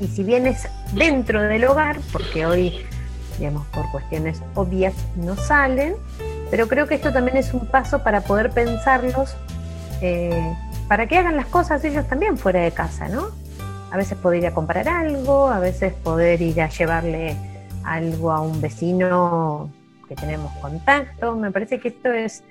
Y 0.00 0.08
si 0.08 0.24
bien 0.24 0.46
es 0.46 0.66
dentro 0.94 1.42
del 1.42 1.64
hogar, 1.66 1.98
porque 2.10 2.46
hoy, 2.46 2.86
digamos, 3.38 3.66
por 3.68 3.90
cuestiones 3.90 4.40
obvias 4.54 4.94
no 5.16 5.36
salen, 5.36 5.94
pero 6.50 6.68
creo 6.68 6.86
que 6.86 6.94
esto 6.94 7.12
también 7.12 7.36
es 7.36 7.52
un 7.52 7.66
paso 7.66 8.02
para 8.02 8.22
poder 8.22 8.50
pensarlos, 8.50 9.36
eh, 10.00 10.54
para 10.88 11.06
que 11.06 11.18
hagan 11.18 11.36
las 11.36 11.46
cosas 11.46 11.84
ellos 11.84 12.08
también 12.08 12.38
fuera 12.38 12.60
de 12.60 12.72
casa, 12.72 13.08
¿no? 13.08 13.41
A 13.92 13.96
veces 13.98 14.16
poder 14.16 14.40
ir 14.40 14.46
a 14.46 14.54
comprar 14.54 14.88
algo, 14.88 15.48
a 15.48 15.58
veces 15.58 15.92
poder 15.92 16.40
ir 16.40 16.62
a 16.62 16.68
llevarle 16.70 17.36
algo 17.84 18.32
a 18.32 18.40
un 18.40 18.58
vecino 18.58 19.70
que 20.08 20.16
tenemos 20.16 20.50
contacto. 20.62 21.36
Me 21.36 21.52
parece 21.52 21.78
que 21.78 21.88
esto 21.88 22.10
es 22.10 22.42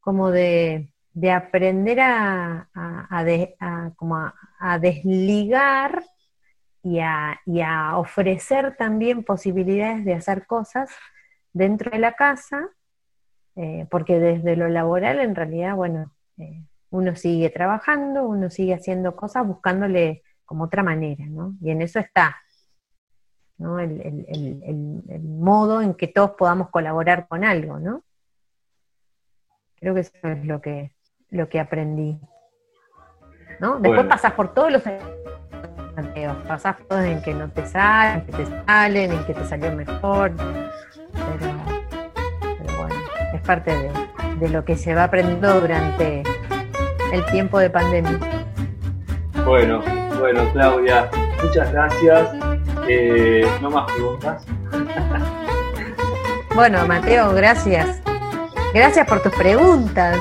como 0.00 0.32
de, 0.32 0.88
aprender 1.32 2.00
a, 2.00 2.68
como 3.94 4.16
a, 4.16 4.78
desligar 4.80 6.02
y, 6.82 6.98
a, 6.98 7.92
ofrecer 7.94 8.74
también 8.76 9.22
posibilidades 9.22 10.04
de 10.04 10.14
hacer 10.14 10.48
cosas 10.48 10.90
dentro 11.52 11.92
de 11.92 12.00
la 12.00 12.14
casa, 12.14 12.70
eh, 13.54 13.86
porque 13.88 14.18
desde 14.18 14.56
lo 14.56 14.68
laboral 14.68 15.20
en 15.20 15.36
realidad, 15.36 15.76
bueno, 15.76 16.12
eh, 16.38 16.64
uno 16.90 17.14
sigue 17.14 17.50
trabajando, 17.50 18.24
uno 18.24 18.50
sigue 18.50 18.74
haciendo 18.74 19.14
cosas 19.14 19.46
buscándole 19.46 20.24
como 20.52 20.64
otra 20.64 20.82
manera, 20.82 21.24
¿no? 21.24 21.54
Y 21.62 21.70
en 21.70 21.80
eso 21.80 21.98
está, 21.98 22.36
¿no? 23.56 23.78
El, 23.78 23.96
modo 25.22 25.80
en 25.80 25.94
que 25.94 26.08
todos 26.08 26.32
podamos 26.32 26.68
colaborar 26.68 27.26
con 27.26 27.42
algo, 27.42 27.78
¿no? 27.78 28.02
Creo 29.76 29.94
que 29.94 30.00
eso 30.00 30.12
es 30.24 30.44
lo 30.44 30.60
que, 30.60 30.92
lo 31.30 31.48
que 31.48 31.58
aprendí. 31.58 32.20
¿no? 33.60 33.78
Después 33.78 34.06
pasás 34.08 34.32
por 34.32 34.52
todos 34.52 34.70
los 34.70 34.82
pasás 36.46 36.76
por 36.76 36.86
todos 36.86 37.04
en 37.04 37.22
que 37.22 37.32
no 37.32 37.48
te 37.48 37.64
salen, 37.64 38.20
en 38.20 38.26
que 38.26 38.32
te 38.32 38.46
salen, 38.66 39.12
en 39.12 39.24
que 39.24 39.32
te 39.32 39.44
salió 39.46 39.72
mejor. 39.74 40.32
pero, 41.16 42.76
bueno, 42.76 42.94
es 43.32 43.40
parte 43.40 43.90
de, 44.38 44.48
lo 44.50 44.66
que 44.66 44.76
se 44.76 44.94
va 44.94 45.04
aprendiendo 45.04 45.62
durante 45.62 46.22
el 47.10 47.24
tiempo 47.30 47.58
de 47.58 47.70
pandemia. 47.70 48.18
Bueno, 49.46 50.01
bueno, 50.22 50.48
Claudia, 50.52 51.10
muchas 51.42 51.72
gracias. 51.72 52.28
Eh, 52.88 53.44
no 53.60 53.70
más 53.70 53.90
preguntas. 53.92 54.44
Bueno, 56.54 56.86
Mateo, 56.86 57.32
gracias. 57.32 58.02
Gracias 58.74 59.08
por 59.08 59.22
tus 59.22 59.32
preguntas. 59.32 60.18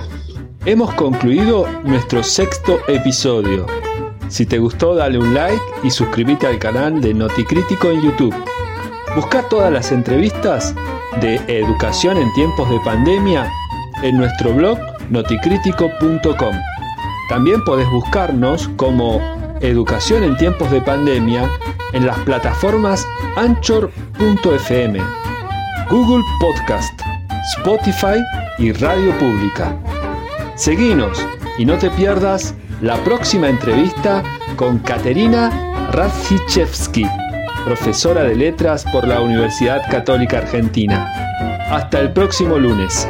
Hemos 0.64 0.94
concluido 0.94 1.66
nuestro 1.82 2.22
sexto 2.22 2.78
episodio. 2.86 3.66
Si 4.28 4.46
te 4.46 4.60
gustó, 4.60 4.94
dale 4.94 5.18
un 5.18 5.34
like 5.34 5.60
y 5.82 5.90
suscríbete 5.90 6.46
al 6.46 6.60
canal 6.60 7.00
de 7.00 7.12
Noticrítico 7.12 7.90
en 7.90 8.02
YouTube. 8.02 8.34
Busca 9.16 9.42
todas 9.48 9.72
las 9.72 9.90
entrevistas 9.90 10.76
de 11.20 11.40
educación 11.48 12.18
en 12.18 12.32
tiempos 12.34 12.70
de 12.70 12.78
pandemia 12.84 13.50
en 14.04 14.16
nuestro 14.16 14.54
blog 14.54 14.78
noticrítico.com. 15.10 16.54
También 17.28 17.64
podés 17.64 17.90
buscarnos 17.90 18.68
como 18.76 19.33
Educación 19.60 20.24
en 20.24 20.36
tiempos 20.36 20.70
de 20.70 20.80
pandemia 20.80 21.50
en 21.92 22.06
las 22.06 22.18
plataformas 22.20 23.06
anchor.fm 23.36 25.00
Google 25.90 26.24
Podcast, 26.40 27.00
Spotify 27.58 28.22
y 28.58 28.72
Radio 28.72 29.16
Pública. 29.18 29.76
Seguinos 30.54 31.24
y 31.58 31.64
no 31.64 31.78
te 31.78 31.90
pierdas 31.90 32.54
la 32.80 32.96
próxima 33.04 33.48
entrevista 33.48 34.22
con 34.56 34.78
Katerina 34.78 35.90
Radzichevsky, 35.92 37.06
profesora 37.64 38.24
de 38.24 38.34
letras 38.34 38.84
por 38.92 39.06
la 39.06 39.20
Universidad 39.20 39.82
Católica 39.90 40.38
Argentina. 40.38 41.10
Hasta 41.70 42.00
el 42.00 42.12
próximo 42.12 42.58
lunes. 42.58 43.06